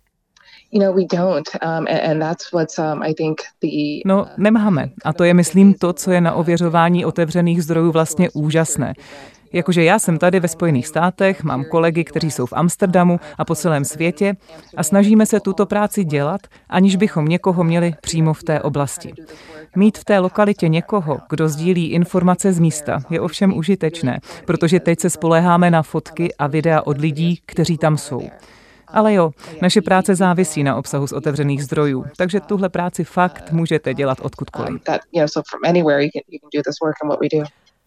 No, 4.05 4.27
nemáme. 4.37 4.89
A 5.03 5.13
to 5.13 5.23
je, 5.23 5.33
myslím, 5.33 5.73
to, 5.73 5.93
co 5.93 6.11
je 6.11 6.21
na 6.21 6.33
ověřování 6.33 7.05
otevřených 7.05 7.63
zdrojů 7.63 7.91
vlastně 7.91 8.29
úžasné. 8.33 8.93
Jakože 9.53 9.83
já 9.83 9.99
jsem 9.99 10.17
tady 10.17 10.39
ve 10.39 10.47
Spojených 10.47 10.87
státech, 10.87 11.43
mám 11.43 11.63
kolegy, 11.65 12.03
kteří 12.03 12.31
jsou 12.31 12.45
v 12.45 12.53
Amsterdamu 12.53 13.19
a 13.37 13.45
po 13.45 13.55
celém 13.55 13.85
světě 13.85 14.35
a 14.77 14.83
snažíme 14.83 15.25
se 15.25 15.39
tuto 15.39 15.65
práci 15.65 16.03
dělat, 16.03 16.41
aniž 16.69 16.95
bychom 16.95 17.25
někoho 17.25 17.63
měli 17.63 17.93
přímo 18.01 18.33
v 18.33 18.43
té 18.43 18.61
oblasti. 18.61 19.13
Mít 19.75 19.97
v 19.97 20.05
té 20.05 20.19
lokalitě 20.19 20.67
někoho, 20.67 21.19
kdo 21.29 21.49
sdílí 21.49 21.91
informace 21.91 22.53
z 22.53 22.59
místa, 22.59 22.99
je 23.09 23.21
ovšem 23.21 23.57
užitečné, 23.57 24.19
protože 24.45 24.79
teď 24.79 24.99
se 24.99 25.09
spoléháme 25.09 25.71
na 25.71 25.83
fotky 25.83 26.33
a 26.35 26.47
videa 26.47 26.81
od 26.81 26.97
lidí, 26.97 27.39
kteří 27.45 27.77
tam 27.77 27.97
jsou. 27.97 28.21
Ale 28.87 29.13
jo, 29.13 29.31
naše 29.61 29.81
práce 29.81 30.15
závisí 30.15 30.63
na 30.63 30.75
obsahu 30.75 31.07
z 31.07 31.13
otevřených 31.13 31.63
zdrojů, 31.63 32.05
takže 32.17 32.39
tuhle 32.39 32.69
práci 32.69 33.03
fakt 33.03 33.51
můžete 33.51 33.93
dělat 33.93 34.17
odkudkoliv. 34.21 34.81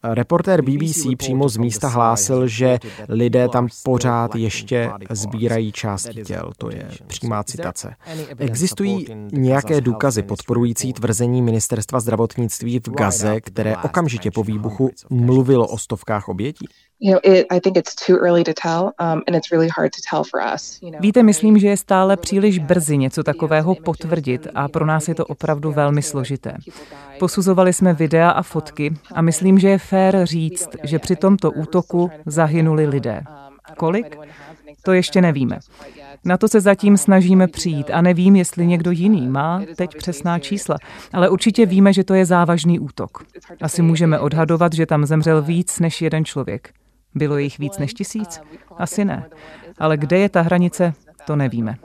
Reportér 0.03 0.61
BBC 0.61 1.07
přímo 1.17 1.49
z 1.49 1.57
místa 1.57 1.87
hlásil, 1.87 2.47
že 2.47 2.79
lidé 3.09 3.47
tam 3.49 3.67
pořád 3.83 4.35
ještě 4.35 4.91
sbírají 5.09 5.71
části 5.71 6.23
těl. 6.23 6.51
To 6.57 6.69
je 6.69 6.89
přímá 7.07 7.43
citace. 7.43 7.95
Existují 8.37 9.05
nějaké 9.31 9.81
důkazy 9.81 10.23
podporující 10.23 10.93
tvrzení 10.93 11.41
ministerstva 11.41 11.99
zdravotnictví 11.99 12.79
v 12.79 12.89
Gaze, 12.89 13.41
které 13.41 13.77
okamžitě 13.77 14.31
po 14.31 14.43
výbuchu 14.43 14.89
mluvilo 15.09 15.67
o 15.67 15.77
stovkách 15.77 16.29
obětí? 16.29 16.67
Víte, 20.99 21.23
myslím, 21.23 21.57
že 21.57 21.67
je 21.67 21.77
stále 21.77 22.17
příliš 22.17 22.59
brzy 22.59 22.97
něco 22.97 23.23
takového 23.23 23.75
potvrdit 23.75 24.47
a 24.55 24.67
pro 24.67 24.85
nás 24.85 25.07
je 25.07 25.15
to 25.15 25.25
opravdu 25.25 25.71
velmi 25.71 26.01
složité. 26.01 26.53
Posuzovali 27.19 27.73
jsme 27.73 27.93
videa 27.93 28.29
a 28.29 28.41
fotky 28.41 28.93
a 29.13 29.21
myslím, 29.21 29.59
že 29.59 29.69
je 29.69 29.77
fér 29.77 30.25
říct, 30.25 30.69
že 30.83 30.99
při 30.99 31.15
tomto 31.15 31.51
útoku 31.51 32.11
zahynuli 32.25 32.85
lidé. 32.85 33.21
Kolik? 33.77 34.17
To 34.83 34.93
ještě 34.93 35.21
nevíme. 35.21 35.59
Na 36.25 36.37
to 36.37 36.47
se 36.47 36.61
zatím 36.61 36.97
snažíme 36.97 37.47
přijít 37.47 37.89
a 37.93 38.01
nevím, 38.01 38.35
jestli 38.35 38.67
někdo 38.67 38.91
jiný 38.91 39.27
má 39.27 39.61
teď 39.75 39.95
přesná 39.97 40.39
čísla, 40.39 40.77
ale 41.13 41.29
určitě 41.29 41.65
víme, 41.65 41.93
že 41.93 42.03
to 42.03 42.13
je 42.13 42.25
závažný 42.25 42.79
útok. 42.79 43.23
Asi 43.61 43.81
můžeme 43.81 44.19
odhadovat, 44.19 44.73
že 44.73 44.85
tam 44.85 45.05
zemřel 45.05 45.41
víc 45.41 45.79
než 45.79 46.01
jeden 46.01 46.25
člověk. 46.25 46.69
Bylo 47.15 47.37
jich 47.37 47.59
víc 47.59 47.77
než 47.77 47.93
tisíc? 47.93 48.41
Asi 48.77 49.05
ne. 49.05 49.29
Ale 49.77 49.97
kde 49.97 50.17
je 50.17 50.29
ta 50.29 50.41
hranice, 50.41 50.93
to 51.25 51.35
nevíme. 51.35 51.77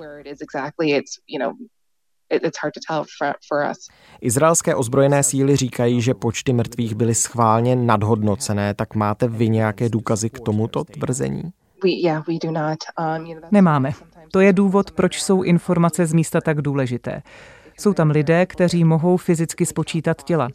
Izraelské 4.20 4.74
ozbrojené 4.74 5.22
síly 5.22 5.56
říkají, 5.56 6.00
že 6.00 6.14
počty 6.14 6.52
mrtvých 6.52 6.94
byly 6.94 7.14
schválně 7.14 7.76
nadhodnocené, 7.76 8.74
tak 8.74 8.94
máte 8.94 9.28
vy 9.28 9.48
nějaké 9.48 9.88
důkazy 9.88 10.30
k 10.30 10.40
tomuto 10.40 10.84
tvrzení? 10.84 11.42
Nemáme. 13.50 13.92
To 14.32 14.40
je 14.40 14.52
důvod, 14.52 14.90
proč 14.90 15.22
jsou 15.22 15.42
informace 15.42 16.06
z 16.06 16.12
místa 16.12 16.40
tak 16.40 16.62
důležité. 16.62 17.22
Jsou 17.78 17.92
tam 17.92 18.10
lidé, 18.10 18.46
kteří 18.46 18.84
mohou 18.84 19.16
fyzicky 19.16 19.66
spočítat 19.66 20.22
těla. 20.22 20.48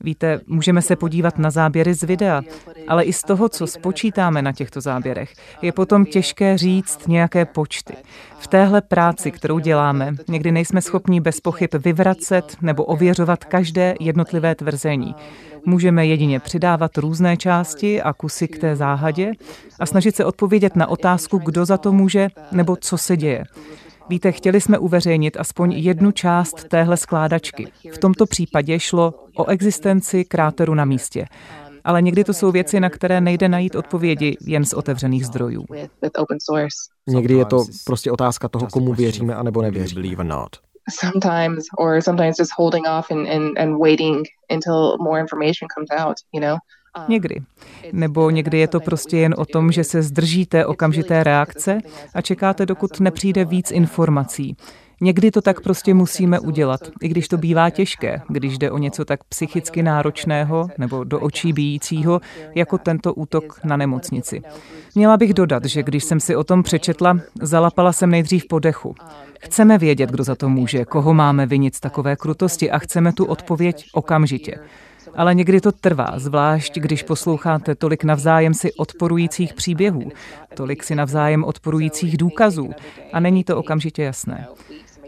Víte, 0.00 0.40
můžeme 0.46 0.82
se 0.82 0.96
podívat 0.96 1.38
na 1.38 1.50
záběry 1.50 1.94
z 1.94 2.02
videa, 2.02 2.42
ale 2.88 3.04
i 3.04 3.12
z 3.12 3.22
toho, 3.22 3.48
co 3.48 3.66
spočítáme 3.66 4.42
na 4.42 4.52
těchto 4.52 4.80
záběrech, 4.80 5.34
je 5.62 5.72
potom 5.72 6.04
těžké 6.04 6.58
říct 6.58 7.08
nějaké 7.08 7.44
počty. 7.44 7.94
V 8.38 8.46
téhle 8.46 8.80
práci, 8.80 9.30
kterou 9.30 9.58
děláme, 9.58 10.14
někdy 10.28 10.52
nejsme 10.52 10.82
schopni 10.82 11.20
bez 11.20 11.40
pochyb 11.40 11.70
vyvracet 11.78 12.56
nebo 12.60 12.84
ověřovat 12.84 13.44
každé 13.44 13.94
jednotlivé 14.00 14.54
tvrzení. 14.54 15.14
Můžeme 15.66 16.06
jedině 16.06 16.40
přidávat 16.40 16.98
různé 16.98 17.36
části 17.36 18.02
a 18.02 18.12
kusy 18.12 18.48
k 18.48 18.58
té 18.58 18.76
záhadě 18.76 19.32
a 19.80 19.86
snažit 19.86 20.16
se 20.16 20.24
odpovědět 20.24 20.76
na 20.76 20.86
otázku, 20.86 21.38
kdo 21.38 21.64
za 21.64 21.78
to 21.78 21.92
může 21.92 22.28
nebo 22.52 22.76
co 22.76 22.98
se 22.98 23.16
děje. 23.16 23.44
Víte, 24.08 24.32
chtěli 24.32 24.60
jsme 24.60 24.78
uveřejnit 24.78 25.36
aspoň 25.36 25.72
jednu 25.72 26.12
část 26.12 26.68
téhle 26.68 26.96
skládačky. 26.96 27.72
V 27.92 27.98
tomto 27.98 28.26
případě 28.26 28.80
šlo 28.80 29.14
o 29.36 29.46
existenci 29.46 30.24
kráteru 30.24 30.74
na 30.74 30.84
místě. 30.84 31.26
Ale 31.84 32.02
někdy 32.02 32.24
to 32.24 32.34
jsou 32.34 32.52
věci, 32.52 32.80
na 32.80 32.90
které 32.90 33.20
nejde 33.20 33.48
najít 33.48 33.74
odpovědi 33.74 34.36
jen 34.46 34.64
z 34.64 34.72
otevřených 34.72 35.26
zdrojů. 35.26 35.64
Někdy 37.06 37.34
je 37.34 37.44
to 37.44 37.64
prostě 37.84 38.12
otázka 38.12 38.48
toho, 38.48 38.66
komu 38.72 38.94
věříme 38.94 39.34
anebo 39.34 39.62
nevěříme. 39.62 40.16
Sometimes, 41.00 41.64
or 41.78 42.02
sometimes 42.02 42.38
just 42.38 42.50
holding 42.58 42.86
off 42.98 43.10
and, 43.10 43.28
and, 43.28 43.58
and 43.58 43.78
waiting 43.78 44.26
until 44.54 44.96
more 45.00 45.20
information 45.20 45.68
comes 45.74 46.06
out, 46.06 46.16
you 46.34 46.40
know? 46.40 46.56
Někdy. 47.08 47.40
Nebo 47.92 48.30
někdy 48.30 48.58
je 48.58 48.68
to 48.68 48.80
prostě 48.80 49.16
jen 49.16 49.34
o 49.38 49.44
tom, 49.44 49.72
že 49.72 49.84
se 49.84 50.02
zdržíte 50.02 50.66
okamžité 50.66 51.24
reakce 51.24 51.78
a 52.14 52.20
čekáte, 52.20 52.66
dokud 52.66 53.00
nepřijde 53.00 53.44
víc 53.44 53.70
informací. 53.70 54.56
Někdy 55.00 55.30
to 55.30 55.42
tak 55.42 55.60
prostě 55.60 55.94
musíme 55.94 56.40
udělat, 56.40 56.80
i 57.02 57.08
když 57.08 57.28
to 57.28 57.36
bývá 57.36 57.70
těžké, 57.70 58.20
když 58.28 58.58
jde 58.58 58.70
o 58.70 58.78
něco 58.78 59.04
tak 59.04 59.24
psychicky 59.24 59.82
náročného 59.82 60.68
nebo 60.78 61.04
do 61.04 61.20
očí 61.20 61.52
bíjícího, 61.52 62.20
jako 62.54 62.78
tento 62.78 63.14
útok 63.14 63.60
na 63.64 63.76
nemocnici. 63.76 64.42
Měla 64.94 65.16
bych 65.16 65.34
dodat, 65.34 65.64
že 65.64 65.82
když 65.82 66.04
jsem 66.04 66.20
si 66.20 66.36
o 66.36 66.44
tom 66.44 66.62
přečetla, 66.62 67.18
zalapala 67.42 67.92
jsem 67.92 68.10
nejdřív 68.10 68.48
po 68.48 68.58
dechu. 68.58 68.94
Chceme 69.40 69.78
vědět, 69.78 70.10
kdo 70.10 70.24
za 70.24 70.34
to 70.34 70.48
může, 70.48 70.84
koho 70.84 71.14
máme 71.14 71.46
vinit 71.46 71.74
z 71.74 71.80
takové 71.80 72.16
krutosti 72.16 72.70
a 72.70 72.78
chceme 72.78 73.12
tu 73.12 73.24
odpověď 73.24 73.86
okamžitě. 73.92 74.58
Ale 75.16 75.34
někdy 75.34 75.60
to 75.60 75.72
trvá, 75.72 76.12
zvlášť 76.16 76.78
když 76.78 77.02
posloucháte 77.02 77.74
tolik 77.74 78.04
navzájem 78.04 78.54
si 78.54 78.72
odporujících 78.72 79.54
příběhů, 79.54 80.10
tolik 80.54 80.84
si 80.84 80.94
navzájem 80.94 81.44
odporujících 81.44 82.16
důkazů 82.16 82.70
a 83.12 83.20
není 83.20 83.44
to 83.44 83.56
okamžitě 83.56 84.02
jasné. 84.02 84.46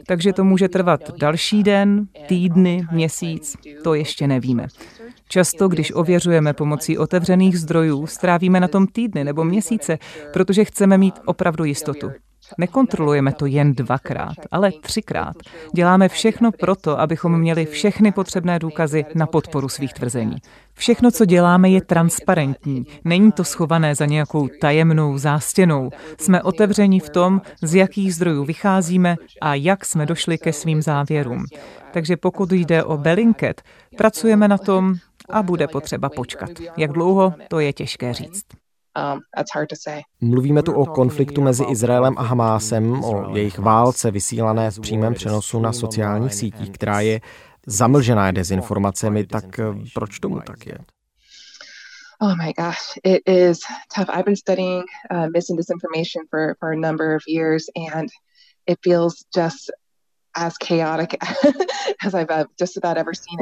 Takže 0.06 0.32
to 0.32 0.44
může 0.44 0.68
trvat 0.68 1.18
další 1.18 1.62
den, 1.62 2.06
týdny, 2.26 2.86
měsíc, 2.92 3.56
to 3.84 3.94
ještě 3.94 4.26
nevíme. 4.26 4.66
Často, 5.28 5.68
když 5.68 5.92
ověřujeme 5.94 6.52
pomocí 6.52 6.98
otevřených 6.98 7.58
zdrojů, 7.58 8.06
strávíme 8.06 8.60
na 8.60 8.68
tom 8.68 8.86
týdny 8.86 9.24
nebo 9.24 9.44
měsíce, 9.44 9.98
protože 10.32 10.64
chceme 10.64 10.98
mít 10.98 11.14
opravdu 11.24 11.64
jistotu. 11.64 12.10
Nekontrolujeme 12.58 13.32
to 13.32 13.46
jen 13.46 13.74
dvakrát, 13.74 14.36
ale 14.50 14.72
třikrát. 14.82 15.36
Děláme 15.74 16.08
všechno 16.08 16.52
proto, 16.52 17.00
abychom 17.00 17.40
měli 17.40 17.66
všechny 17.66 18.12
potřebné 18.12 18.58
důkazy 18.58 19.04
na 19.14 19.26
podporu 19.26 19.68
svých 19.68 19.92
tvrzení. 19.92 20.36
Všechno, 20.74 21.10
co 21.10 21.24
děláme, 21.24 21.70
je 21.70 21.80
transparentní. 21.80 22.86
Není 23.04 23.32
to 23.32 23.44
schované 23.44 23.94
za 23.94 24.06
nějakou 24.06 24.48
tajemnou 24.60 25.18
zástěnou. 25.18 25.90
Jsme 26.20 26.42
otevření 26.42 27.00
v 27.00 27.10
tom, 27.10 27.42
z 27.62 27.74
jakých 27.74 28.14
zdrojů 28.14 28.44
vycházíme 28.44 29.16
a 29.40 29.54
jak 29.54 29.84
jsme 29.84 30.06
došli 30.06 30.38
ke 30.38 30.52
svým 30.52 30.82
závěrům. 30.82 31.44
Takže 31.92 32.16
pokud 32.16 32.52
jde 32.52 32.84
o 32.84 32.96
Belinket, 32.96 33.62
pracujeme 33.96 34.48
na 34.48 34.58
tom 34.58 34.94
a 35.30 35.42
bude 35.42 35.68
potřeba 35.68 36.08
počkat. 36.08 36.50
Jak 36.76 36.92
dlouho, 36.92 37.34
to 37.48 37.60
je 37.60 37.72
těžké 37.72 38.14
říct. 38.14 38.57
Um, 38.98 39.20
Mluvíme 40.20 40.62
tu 40.62 40.72
o 40.72 40.86
konfliktu 40.86 41.42
mezi 41.42 41.64
Izraelem 41.64 42.18
a 42.18 42.22
Hamásem, 42.22 43.04
o 43.04 43.36
jejich 43.36 43.58
válce 43.58 44.10
vysílané 44.10 44.70
v 44.70 44.80
přímém 44.80 45.14
přenosu 45.14 45.60
na 45.60 45.72
sociálních 45.72 46.34
sítích, 46.34 46.70
která 46.70 47.00
je 47.00 47.20
zamlžená 47.66 48.30
dezinformacemi, 48.30 49.26
tak 49.26 49.58
eh, 49.58 49.64
proč 49.94 50.18
tomu 50.18 50.40
tak 50.40 50.66
je? 50.66 50.78
Oh 52.20 52.36
my 52.36 52.52
gosh, 52.52 52.98
it 53.04 53.22
is 53.28 53.58
tough. 53.94 54.08
I've 54.08 54.24
been 54.24 54.36
studying 54.36 54.84
uh, 55.10 55.28
mis 55.32 55.50
and 55.50 55.56
disinformation 55.56 56.26
for, 56.30 56.56
for 56.58 56.72
a 56.72 56.76
number 56.76 57.14
of 57.14 57.22
years, 57.28 57.64
and 57.92 58.08
it 58.66 58.78
feels 58.82 59.14
just 59.36 59.70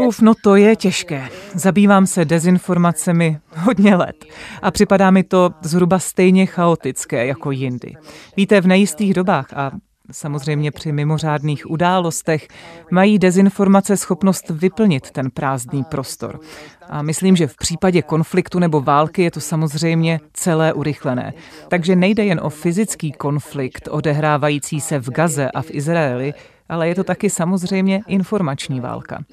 Uf, 0.06 0.20
no 0.20 0.32
to 0.42 0.56
je 0.56 0.76
těžké. 0.76 1.28
Zabývám 1.54 2.06
se 2.06 2.24
dezinformacemi 2.24 3.40
hodně 3.56 3.96
let 3.96 4.24
a 4.62 4.70
připadá 4.70 5.10
mi 5.10 5.22
to 5.22 5.50
zhruba 5.62 5.98
stejně 5.98 6.46
chaotické 6.46 7.26
jako 7.26 7.50
jindy. 7.50 7.94
Víte, 8.36 8.60
v 8.60 8.66
nejistých 8.66 9.14
dobách 9.14 9.52
a 9.52 9.70
Samozřejmě 10.12 10.70
při 10.70 10.92
mimořádných 10.92 11.70
událostech 11.70 12.48
mají 12.90 13.18
dezinformace 13.18 13.96
schopnost 13.96 14.50
vyplnit 14.50 15.10
ten 15.10 15.30
prázdný 15.30 15.84
prostor. 15.84 16.40
A 16.88 17.02
myslím, 17.02 17.36
že 17.36 17.46
v 17.46 17.56
případě 17.56 18.02
konfliktu 18.02 18.58
nebo 18.58 18.80
války 18.80 19.22
je 19.22 19.30
to 19.30 19.40
samozřejmě 19.40 20.20
celé 20.32 20.72
urychlené. 20.72 21.32
Takže 21.68 21.96
nejde 21.96 22.24
jen 22.24 22.40
o 22.42 22.50
fyzický 22.50 23.12
konflikt 23.12 23.88
odehrávající 23.90 24.80
se 24.80 24.98
v 24.98 25.10
Gaze 25.10 25.50
a 25.50 25.62
v 25.62 25.70
Izraeli, 25.70 26.34
ale 26.68 26.88
je 26.88 26.94
to 26.94 27.04
taky 27.04 27.30
samozřejmě 27.30 28.02
informační 28.06 28.80
válka. 28.80 29.24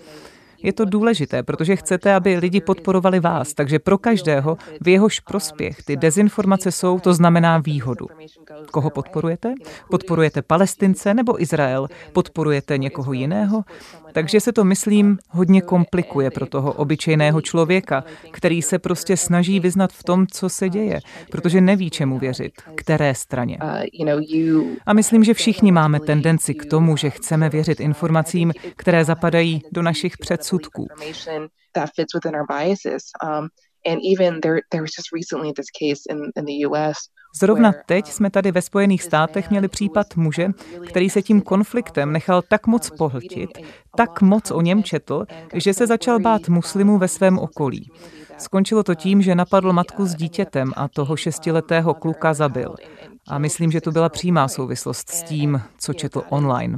Je 0.63 0.73
to 0.73 0.85
důležité, 0.85 1.43
protože 1.43 1.75
chcete, 1.75 2.15
aby 2.15 2.37
lidi 2.37 2.61
podporovali 2.61 3.19
vás, 3.19 3.53
takže 3.53 3.79
pro 3.79 3.97
každého, 3.97 4.57
v 4.81 4.87
jehož 4.87 5.19
prospěch 5.19 5.83
ty 5.83 5.97
dezinformace 5.97 6.71
jsou, 6.71 6.99
to 6.99 7.13
znamená 7.13 7.57
výhodu. 7.57 8.07
Koho 8.71 8.89
podporujete? 8.89 9.53
Podporujete 9.89 10.41
Palestince 10.41 11.13
nebo 11.13 11.41
Izrael? 11.41 11.87
Podporujete 12.13 12.77
někoho 12.77 13.13
jiného? 13.13 13.63
Takže 14.13 14.39
se 14.39 14.53
to, 14.53 14.63
myslím, 14.63 15.19
hodně 15.29 15.61
komplikuje 15.61 16.31
pro 16.31 16.45
toho 16.45 16.73
obyčejného 16.73 17.41
člověka, 17.41 18.03
který 18.31 18.61
se 18.61 18.79
prostě 18.79 19.17
snaží 19.17 19.59
vyznat 19.59 19.93
v 19.93 20.03
tom, 20.03 20.27
co 20.27 20.49
se 20.49 20.69
děje, 20.69 20.99
protože 21.31 21.61
neví, 21.61 21.89
čemu 21.89 22.19
věřit, 22.19 22.53
které 22.75 23.15
straně. 23.15 23.57
A 24.85 24.93
myslím, 24.93 25.23
že 25.23 25.33
všichni 25.33 25.71
máme 25.71 25.99
tendenci 25.99 26.53
k 26.53 26.65
tomu, 26.65 26.97
že 26.97 27.09
chceme 27.09 27.49
věřit 27.49 27.79
informacím, 27.79 28.53
které 28.75 29.05
zapadají 29.05 29.61
do 29.71 29.81
našich 29.81 30.17
předsudků. 30.17 30.87
And 33.85 33.99
even 34.13 34.39
there, 34.41 34.61
there 34.69 34.81
was 34.81 34.91
just 34.97 35.11
recently 35.11 35.51
this 35.53 35.67
case 35.79 36.07
in, 36.09 36.31
in 36.37 36.45
the 36.45 36.67
US 36.67 36.97
Zrovna 37.35 37.73
teď 37.85 38.07
jsme 38.07 38.29
tady 38.29 38.51
ve 38.51 38.61
Spojených 38.61 39.03
státech 39.03 39.49
měli 39.49 39.67
případ 39.67 40.15
muže, 40.15 40.47
který 40.87 41.09
se 41.09 41.21
tím 41.21 41.41
konfliktem 41.41 42.11
nechal 42.11 42.41
tak 42.41 42.67
moc 42.67 42.89
pohltit, 42.89 43.49
tak 43.97 44.21
moc 44.21 44.51
o 44.51 44.61
něm 44.61 44.83
četl, 44.83 45.25
že 45.53 45.73
se 45.73 45.87
začal 45.87 46.19
bát 46.19 46.49
muslimů 46.49 46.97
ve 46.97 47.07
svém 47.07 47.39
okolí. 47.39 47.91
Skončilo 48.37 48.83
to 48.83 48.95
tím, 48.95 49.21
že 49.21 49.35
napadl 49.35 49.73
matku 49.73 50.05
s 50.05 50.15
dítětem 50.15 50.71
a 50.75 50.87
toho 50.87 51.15
šestiletého 51.15 51.93
kluka 51.93 52.33
zabil. 52.33 52.75
A 53.27 53.37
myslím, 53.37 53.71
že 53.71 53.81
to 53.81 53.91
byla 53.91 54.09
přímá 54.09 54.47
souvislost 54.47 55.09
s 55.09 55.23
tím, 55.23 55.61
co 55.77 55.93
četl 55.93 56.23
online. 56.29 56.77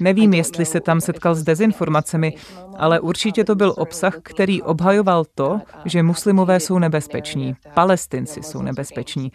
Nevím, 0.00 0.34
jestli 0.34 0.64
se 0.64 0.80
tam 0.80 1.00
setkal 1.00 1.34
s 1.34 1.42
dezinformacemi, 1.42 2.34
ale 2.76 3.00
určitě 3.00 3.44
to 3.44 3.54
byl 3.54 3.74
obsah, 3.76 4.18
který 4.22 4.62
obhajoval 4.62 5.24
to, 5.34 5.60
že 5.84 6.02
muslimové 6.02 6.60
jsou 6.60 6.78
nebezpeční, 6.78 7.54
palestinci 7.74 8.42
jsou 8.42 8.62
nebezpeční. 8.62 9.32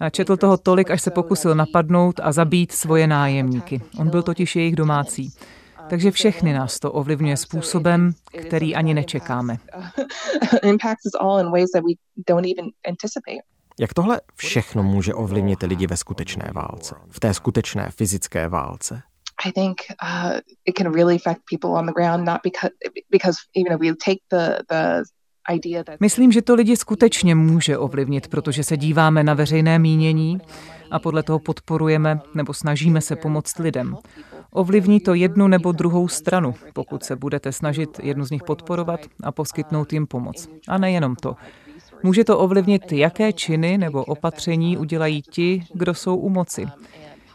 A 0.00 0.10
četl 0.10 0.36
toho 0.36 0.56
tolik, 0.56 0.90
až 0.90 1.02
se 1.02 1.10
pokusil 1.10 1.54
napadnout 1.54 2.20
a 2.22 2.32
zabít 2.32 2.72
svoje 2.72 3.06
nájemníky. 3.06 3.80
On 3.98 4.10
byl 4.10 4.22
totiž 4.22 4.56
jejich 4.56 4.76
domácí. 4.76 5.32
Takže 5.88 6.10
všechny 6.10 6.52
nás 6.52 6.78
to 6.78 6.92
ovlivňuje 6.92 7.36
způsobem, 7.36 8.12
který 8.46 8.74
ani 8.74 8.94
nečekáme. 8.94 9.58
Jak 13.80 13.94
tohle 13.94 14.20
všechno 14.34 14.82
může 14.82 15.14
ovlivnit 15.14 15.62
lidi 15.62 15.86
ve 15.86 15.96
skutečné 15.96 16.50
válce, 16.54 16.94
v 17.10 17.20
té 17.20 17.34
skutečné 17.34 17.90
fyzické 17.90 18.48
válce? 18.48 19.02
I 19.46 19.52
think 19.52 19.76
uh, 20.02 20.38
it 20.64 20.78
can 20.78 20.94
really 20.94 21.16
affect 21.16 21.40
people 21.50 21.70
on 21.70 21.86
the 21.86 21.92
ground, 21.92 22.24
not 22.24 22.40
because 22.42 22.70
because 23.10 23.38
you 23.56 23.64
know 23.68 23.78
we 23.78 23.94
take 24.06 24.20
the 24.30 24.62
the 24.70 25.02
Myslím, 26.00 26.32
že 26.32 26.42
to 26.42 26.54
lidi 26.54 26.76
skutečně 26.76 27.34
může 27.34 27.78
ovlivnit, 27.78 28.28
protože 28.28 28.64
se 28.64 28.76
díváme 28.76 29.24
na 29.24 29.34
veřejné 29.34 29.78
mínění 29.78 30.40
a 30.90 30.98
podle 30.98 31.22
toho 31.22 31.38
podporujeme 31.38 32.20
nebo 32.34 32.54
snažíme 32.54 33.00
se 33.00 33.16
pomoct 33.16 33.58
lidem. 33.58 33.96
Ovlivní 34.50 35.00
to 35.00 35.14
jednu 35.14 35.48
nebo 35.48 35.72
druhou 35.72 36.08
stranu, 36.08 36.54
pokud 36.72 37.04
se 37.04 37.16
budete 37.16 37.52
snažit 37.52 38.00
jednu 38.02 38.24
z 38.24 38.30
nich 38.30 38.42
podporovat 38.42 39.00
a 39.22 39.32
poskytnout 39.32 39.92
jim 39.92 40.06
pomoc. 40.06 40.48
A 40.68 40.78
nejenom 40.78 41.16
to. 41.16 41.36
Může 42.04 42.24
to 42.24 42.38
ovlivnit, 42.38 42.92
jaké 42.92 43.32
činy 43.32 43.78
nebo 43.78 44.04
opatření 44.04 44.78
udělají 44.78 45.22
ti, 45.22 45.64
kdo 45.74 45.94
jsou 45.94 46.16
u 46.16 46.28
moci. 46.28 46.66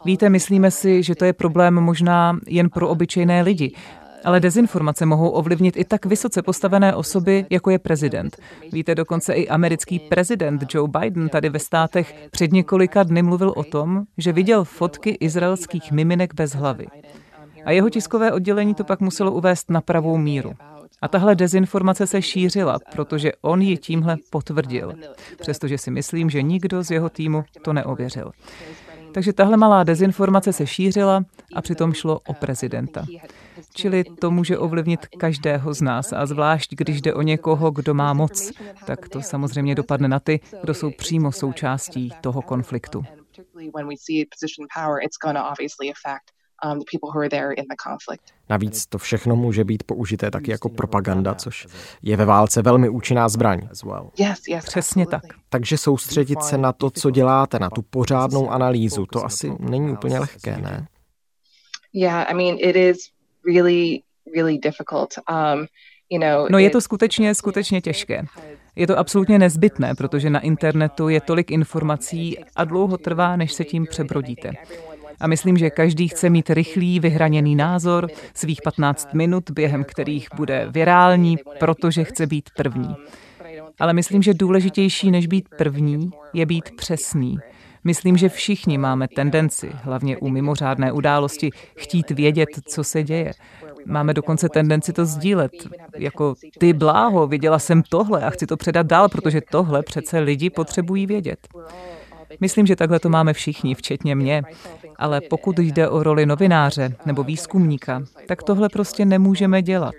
Víte, 0.06 0.30
myslíme 0.30 0.72
si, 0.72 1.04
že 1.04 1.16
to 1.16 1.26
je 1.26 1.34
problém 1.34 1.74
možná 1.74 2.40
jen 2.48 2.70
pro 2.70 2.90
obyčejné 2.90 3.42
lidi, 3.42 3.76
ale 4.24 4.40
dezinformace 4.40 5.06
mohou 5.06 5.30
ovlivnit 5.30 5.78
i 5.78 5.84
tak 5.84 6.06
vysoce 6.06 6.42
postavené 6.42 6.96
osoby, 6.96 7.46
jako 7.50 7.70
je 7.70 7.80
prezident. 7.80 8.38
Víte, 8.72 8.96
dokonce 8.96 9.34
i 9.34 9.50
americký 9.50 10.00
prezident 10.00 10.66
Joe 10.74 10.90
Biden 11.00 11.30
tady 11.30 11.50
ve 11.50 11.60
státech 11.60 12.16
před 12.32 12.52
několika 12.52 13.04
dny 13.04 13.22
mluvil 13.22 13.54
o 13.56 13.64
tom, 13.64 14.04
že 14.18 14.34
viděl 14.34 14.64
fotky 14.64 15.10
izraelských 15.10 15.92
miminek 15.92 16.34
bez 16.34 16.52
hlavy. 16.52 16.88
A 17.66 17.72
jeho 17.72 17.90
tiskové 17.90 18.32
oddělení 18.32 18.76
to 18.76 18.84
pak 18.84 19.00
muselo 19.00 19.32
uvést 19.32 19.70
na 19.70 19.82
pravou 19.82 20.18
míru. 20.18 20.54
A 21.02 21.08
tahle 21.08 21.36
dezinformace 21.36 22.08
se 22.08 22.22
šířila, 22.22 22.80
protože 22.92 23.32
on 23.42 23.62
ji 23.62 23.78
tímhle 23.78 24.18
potvrdil. 24.30 24.94
Přestože 25.42 25.78
si 25.78 25.92
myslím, 25.92 26.30
že 26.30 26.42
nikdo 26.42 26.84
z 26.84 26.92
jeho 26.92 27.10
týmu 27.10 27.44
to 27.64 27.74
neověřil. 27.74 28.32
Takže 29.14 29.34
tahle 29.34 29.58
malá 29.58 29.84
dezinformace 29.84 30.54
se 30.54 30.68
šířila 30.68 31.24
a 31.56 31.62
přitom 31.62 31.94
šlo 31.94 32.20
o 32.28 32.34
prezidenta. 32.34 33.06
Čili 33.76 34.04
to 34.04 34.32
může 34.32 34.58
ovlivnit 34.58 35.08
každého 35.08 35.74
z 35.74 35.82
nás 35.82 36.14
a 36.14 36.26
zvlášť, 36.26 36.76
když 36.76 37.02
jde 37.02 37.14
o 37.14 37.22
někoho, 37.22 37.72
kdo 37.72 37.94
má 37.94 38.14
moc, 38.14 38.52
tak 38.86 39.10
to 39.10 39.22
samozřejmě 39.22 39.76
dopadne 39.76 40.08
na 40.08 40.20
ty, 40.20 40.40
kdo 40.62 40.74
jsou 40.74 40.92
přímo 40.92 41.32
součástí 41.32 42.14
toho 42.22 42.42
konfliktu. 42.42 43.04
Navíc 48.50 48.86
to 48.86 48.98
všechno 48.98 49.36
může 49.36 49.64
být 49.64 49.84
použité 49.84 50.32
taky 50.32 50.52
jako 50.52 50.70
propaganda, 50.70 51.36
což 51.36 51.68
je 52.02 52.18
ve 52.18 52.26
válce 52.26 52.62
velmi 52.62 52.90
účinná 52.90 53.30
zbraň. 53.30 53.70
Přesně 54.66 55.08
tak. 55.08 55.24
Takže 55.50 55.78
soustředit 55.78 56.44
se 56.44 56.58
na 56.58 56.74
to, 56.74 56.90
co 56.90 57.10
děláte, 57.10 57.60
na 57.60 57.70
tu 57.70 57.82
pořádnou 57.82 58.50
analýzu, 58.50 59.06
to 59.06 59.26
asi 59.26 59.52
není 59.60 59.92
úplně 59.92 60.20
lehké, 60.20 60.58
ne? 60.58 60.88
Yeah, 61.94 62.32
I 62.32 62.34
mean, 62.34 62.58
it 62.60 62.76
is 62.76 62.98
really, 63.54 64.02
really 64.36 64.58
difficult. 64.58 65.10
Um, 65.32 65.66
No 66.50 66.58
je 66.58 66.70
to 66.70 66.82
skutečně, 66.82 67.36
skutečně 67.36 67.82
těžké. 67.82 68.26
Je 68.76 68.88
to 68.88 68.98
absolutně 68.98 69.40
nezbytné, 69.40 69.96
protože 69.96 70.30
na 70.30 70.40
internetu 70.40 71.10
je 71.10 71.22
tolik 71.22 71.52
informací 71.52 72.38
a 72.56 72.64
dlouho 72.64 72.98
trvá, 72.98 73.36
než 73.36 73.54
se 73.54 73.64
tím 73.64 73.86
přebrodíte. 73.90 74.52
A 75.20 75.28
myslím, 75.28 75.58
že 75.58 75.70
každý 75.70 76.08
chce 76.08 76.30
mít 76.30 76.50
rychlý, 76.50 77.00
vyhraněný 77.00 77.56
názor, 77.56 78.08
svých 78.34 78.62
15 78.62 79.14
minut, 79.14 79.52
během 79.52 79.84
kterých 79.84 80.28
bude 80.36 80.68
virální, 80.70 81.38
protože 81.60 82.04
chce 82.04 82.28
být 82.28 82.50
první. 82.58 82.96
Ale 83.80 83.94
myslím, 83.94 84.22
že 84.22 84.34
důležitější 84.34 85.12
než 85.12 85.28
být 85.28 85.50
první 85.58 86.10
je 86.34 86.46
být 86.46 86.72
přesný. 86.78 87.38
Myslím, 87.84 88.18
že 88.18 88.30
všichni 88.30 88.78
máme 88.78 89.08
tendenci, 89.08 89.72
hlavně 89.74 90.18
u 90.18 90.30
mimořádné 90.30 90.92
události, 90.92 91.50
chtít 91.78 92.12
vědět, 92.12 92.50
co 92.68 92.84
se 92.84 93.04
děje. 93.04 93.32
Máme 93.86 94.14
dokonce 94.14 94.50
tendenci 94.50 94.94
to 94.94 95.06
sdílet. 95.06 95.52
Jako 95.98 96.36
ty 96.58 96.74
bláho, 96.74 97.28
viděla 97.28 97.60
jsem 97.60 97.84
tohle 97.90 98.24
a 98.24 98.30
chci 98.30 98.48
to 98.48 98.58
předat 98.58 98.88
dál, 98.88 99.10
protože 99.10 99.42
tohle 99.52 99.84
přece 99.84 100.20
lidi 100.20 100.50
potřebují 100.50 101.06
vědět. 101.06 101.48
Myslím, 102.40 102.66
že 102.66 102.76
takhle 102.76 103.00
to 103.00 103.10
máme 103.10 103.34
všichni, 103.34 103.76
včetně 103.76 104.16
mě. 104.16 104.44
Ale 104.96 105.22
pokud 105.22 105.60
jde 105.60 105.90
o 105.90 106.04
roli 106.04 106.26
novináře 106.26 106.96
nebo 107.06 107.24
výzkumníka, 107.24 108.02
tak 108.28 108.44
tohle 108.44 108.70
prostě 108.70 109.06
nemůžeme 109.06 109.62
dělat. 109.62 109.96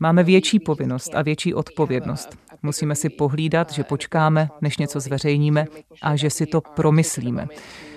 Máme 0.00 0.24
větší 0.24 0.58
povinnost 0.58 1.14
a 1.14 1.22
větší 1.22 1.54
odpovědnost. 1.54 2.38
Musíme 2.62 2.94
si 2.94 3.08
pohlídat, 3.08 3.72
že 3.72 3.84
počkáme, 3.84 4.48
než 4.60 4.78
něco 4.78 5.00
zveřejníme 5.00 5.66
a 6.02 6.16
že 6.16 6.30
si 6.30 6.46
to 6.46 6.60
promyslíme. 6.60 7.48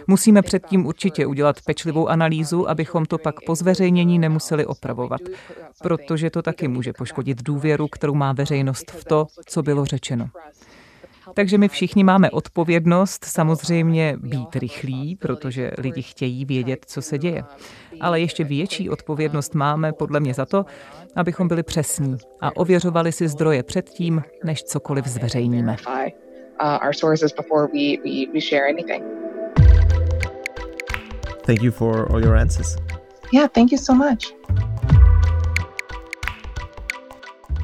Musíme 0.08 0.42
předtím 0.42 0.86
určitě 0.86 1.26
udělat 1.26 1.62
pečlivou 1.62 2.08
analýzu, 2.08 2.70
abychom 2.70 3.06
to 3.06 3.18
pak 3.18 3.36
po 3.46 3.56
zveřejnění 3.56 4.20
nemuseli 4.20 4.66
opravovat, 4.66 5.22
protože 5.82 6.30
to 6.30 6.42
taky 6.42 6.68
může 6.68 6.94
poškodit 6.94 7.44
důvěru, 7.44 7.88
kterou 7.88 8.14
má 8.14 8.34
veřejnost 8.34 8.92
v 8.92 9.06
to, 9.06 9.28
co 9.46 9.64
bylo 9.64 9.86
řečeno. 9.86 10.30
Takže 11.34 11.58
my 11.58 11.68
všichni 11.68 12.04
máme 12.04 12.32
odpovědnost 12.32 13.26
samozřejmě 13.26 14.18
být 14.20 14.56
rychlí, 14.56 15.16
protože 15.16 15.72
lidi 15.78 16.02
chtějí 16.02 16.46
vědět, 16.46 16.86
co 16.88 17.02
se 17.02 17.18
děje. 17.18 17.44
Ale 18.02 18.20
ještě 18.20 18.44
větší 18.44 18.90
odpovědnost 18.90 19.56
máme 19.56 19.94
podle 19.94 20.20
mě 20.20 20.34
za 20.34 20.46
to, 20.46 20.66
abychom 21.16 21.48
byli 21.48 21.64
přesní 21.64 22.18
a 22.42 22.56
ověřovali 22.56 23.12
si 23.12 23.28
zdroje 23.28 23.64
předtím, 23.64 24.24
než 24.44 24.64
cokoliv 24.64 25.06
zveřejníme. 25.08 25.76
Thank 31.46 31.62
you 31.62 31.72
for 31.72 32.08
all 32.12 32.24
your 32.24 32.38
answers. 32.38 32.78
Yeah, 33.34 33.50
thank 33.50 33.72
you 33.72 33.78
so 33.78 33.94
much. 33.94 34.34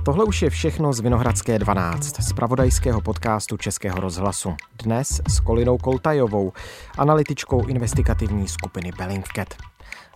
Tohle 0.04 0.26
už 0.26 0.42
je 0.42 0.50
všechno 0.50 0.94
z 0.94 1.00
Vinohradské 1.00 1.60
12, 1.60 2.22
z 2.22 2.34
pravodajského 2.34 3.02
podcastu 3.02 3.58
Českého 3.58 4.00
rozhlasu. 4.00 4.56
Dnes 4.84 5.22
s 5.28 5.40
Kolinou 5.40 5.78
Koltajovou, 5.78 6.54
analytičkou 6.98 7.68
investigativní 7.68 8.48
skupiny 8.48 8.92
Bellingcat. 8.98 9.48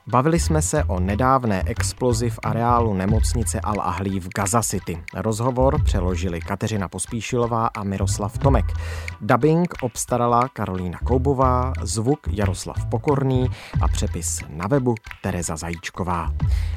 Bavili 0.07 0.39
jsme 0.39 0.61
se 0.61 0.83
o 0.83 0.99
nedávné 0.99 1.63
explozi 1.65 2.29
v 2.29 2.39
areálu 2.43 2.93
nemocnice 2.93 3.59
Al-Ahlí 3.59 4.19
v 4.19 4.29
Gaza 4.35 4.61
City. 4.61 5.03
Rozhovor 5.13 5.83
přeložili 5.83 6.39
Kateřina 6.41 6.89
Pospíšilová 6.89 7.67
a 7.67 7.83
Miroslav 7.83 8.37
Tomek. 8.37 8.65
Dubbing 9.21 9.73
obstarala 9.81 10.49
Karolína 10.53 10.99
Koubová, 10.99 11.73
zvuk 11.81 12.19
Jaroslav 12.31 12.85
Pokorný 12.85 13.49
a 13.81 13.87
přepis 13.87 14.39
na 14.49 14.67
webu 14.67 14.95
Tereza 15.21 15.55
Zajíčková. 15.55 16.33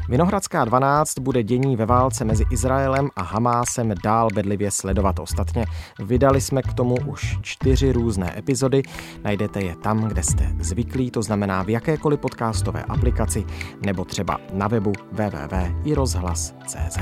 Vinohradská 0.08 0.64
12 0.64 1.18
bude 1.18 1.42
dění 1.42 1.76
ve 1.76 1.86
válce 1.86 2.24
mezi 2.24 2.44
Izraelem 2.50 3.10
a 3.16 3.22
Hamásem 3.22 3.94
dál 4.04 4.28
bedlivě 4.34 4.70
sledovat. 4.70 5.18
Ostatně 5.18 5.66
vydali 5.98 6.40
jsme 6.40 6.62
k 6.62 6.72
tomu 6.72 6.94
už 7.06 7.38
čtyři 7.42 7.92
různé 7.92 8.38
epizody. 8.38 8.82
Najdete 9.24 9.60
je 9.60 9.76
tam, 9.76 10.08
kde 10.08 10.22
jste 10.22 10.52
zvyklí, 10.60 11.10
to 11.10 11.22
znamená 11.22 11.62
v 11.62 11.68
jakékoliv 11.68 12.20
podcastové 12.20 12.82
aplikaci 12.82 13.44
nebo 13.86 14.04
třeba 14.04 14.38
na 14.52 14.68
webu 14.68 14.92
www.irozhlas.cz. 15.12 16.98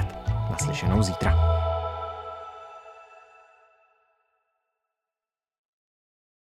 Naslyšenou 0.50 1.02
zítra. 1.02 1.63